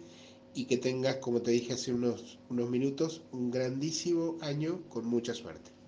y 0.54 0.66
que 0.66 0.78
tengas, 0.78 1.18
como 1.18 1.42
te 1.42 1.52
dije 1.52 1.74
hace 1.74 1.94
unos, 1.94 2.38
unos 2.50 2.70
minutos, 2.70 3.22
un 3.32 3.52
grandísimo 3.52 4.38
año 4.42 4.84
con 4.90 5.06
mucha 5.06 5.34
suerte. 5.34 5.81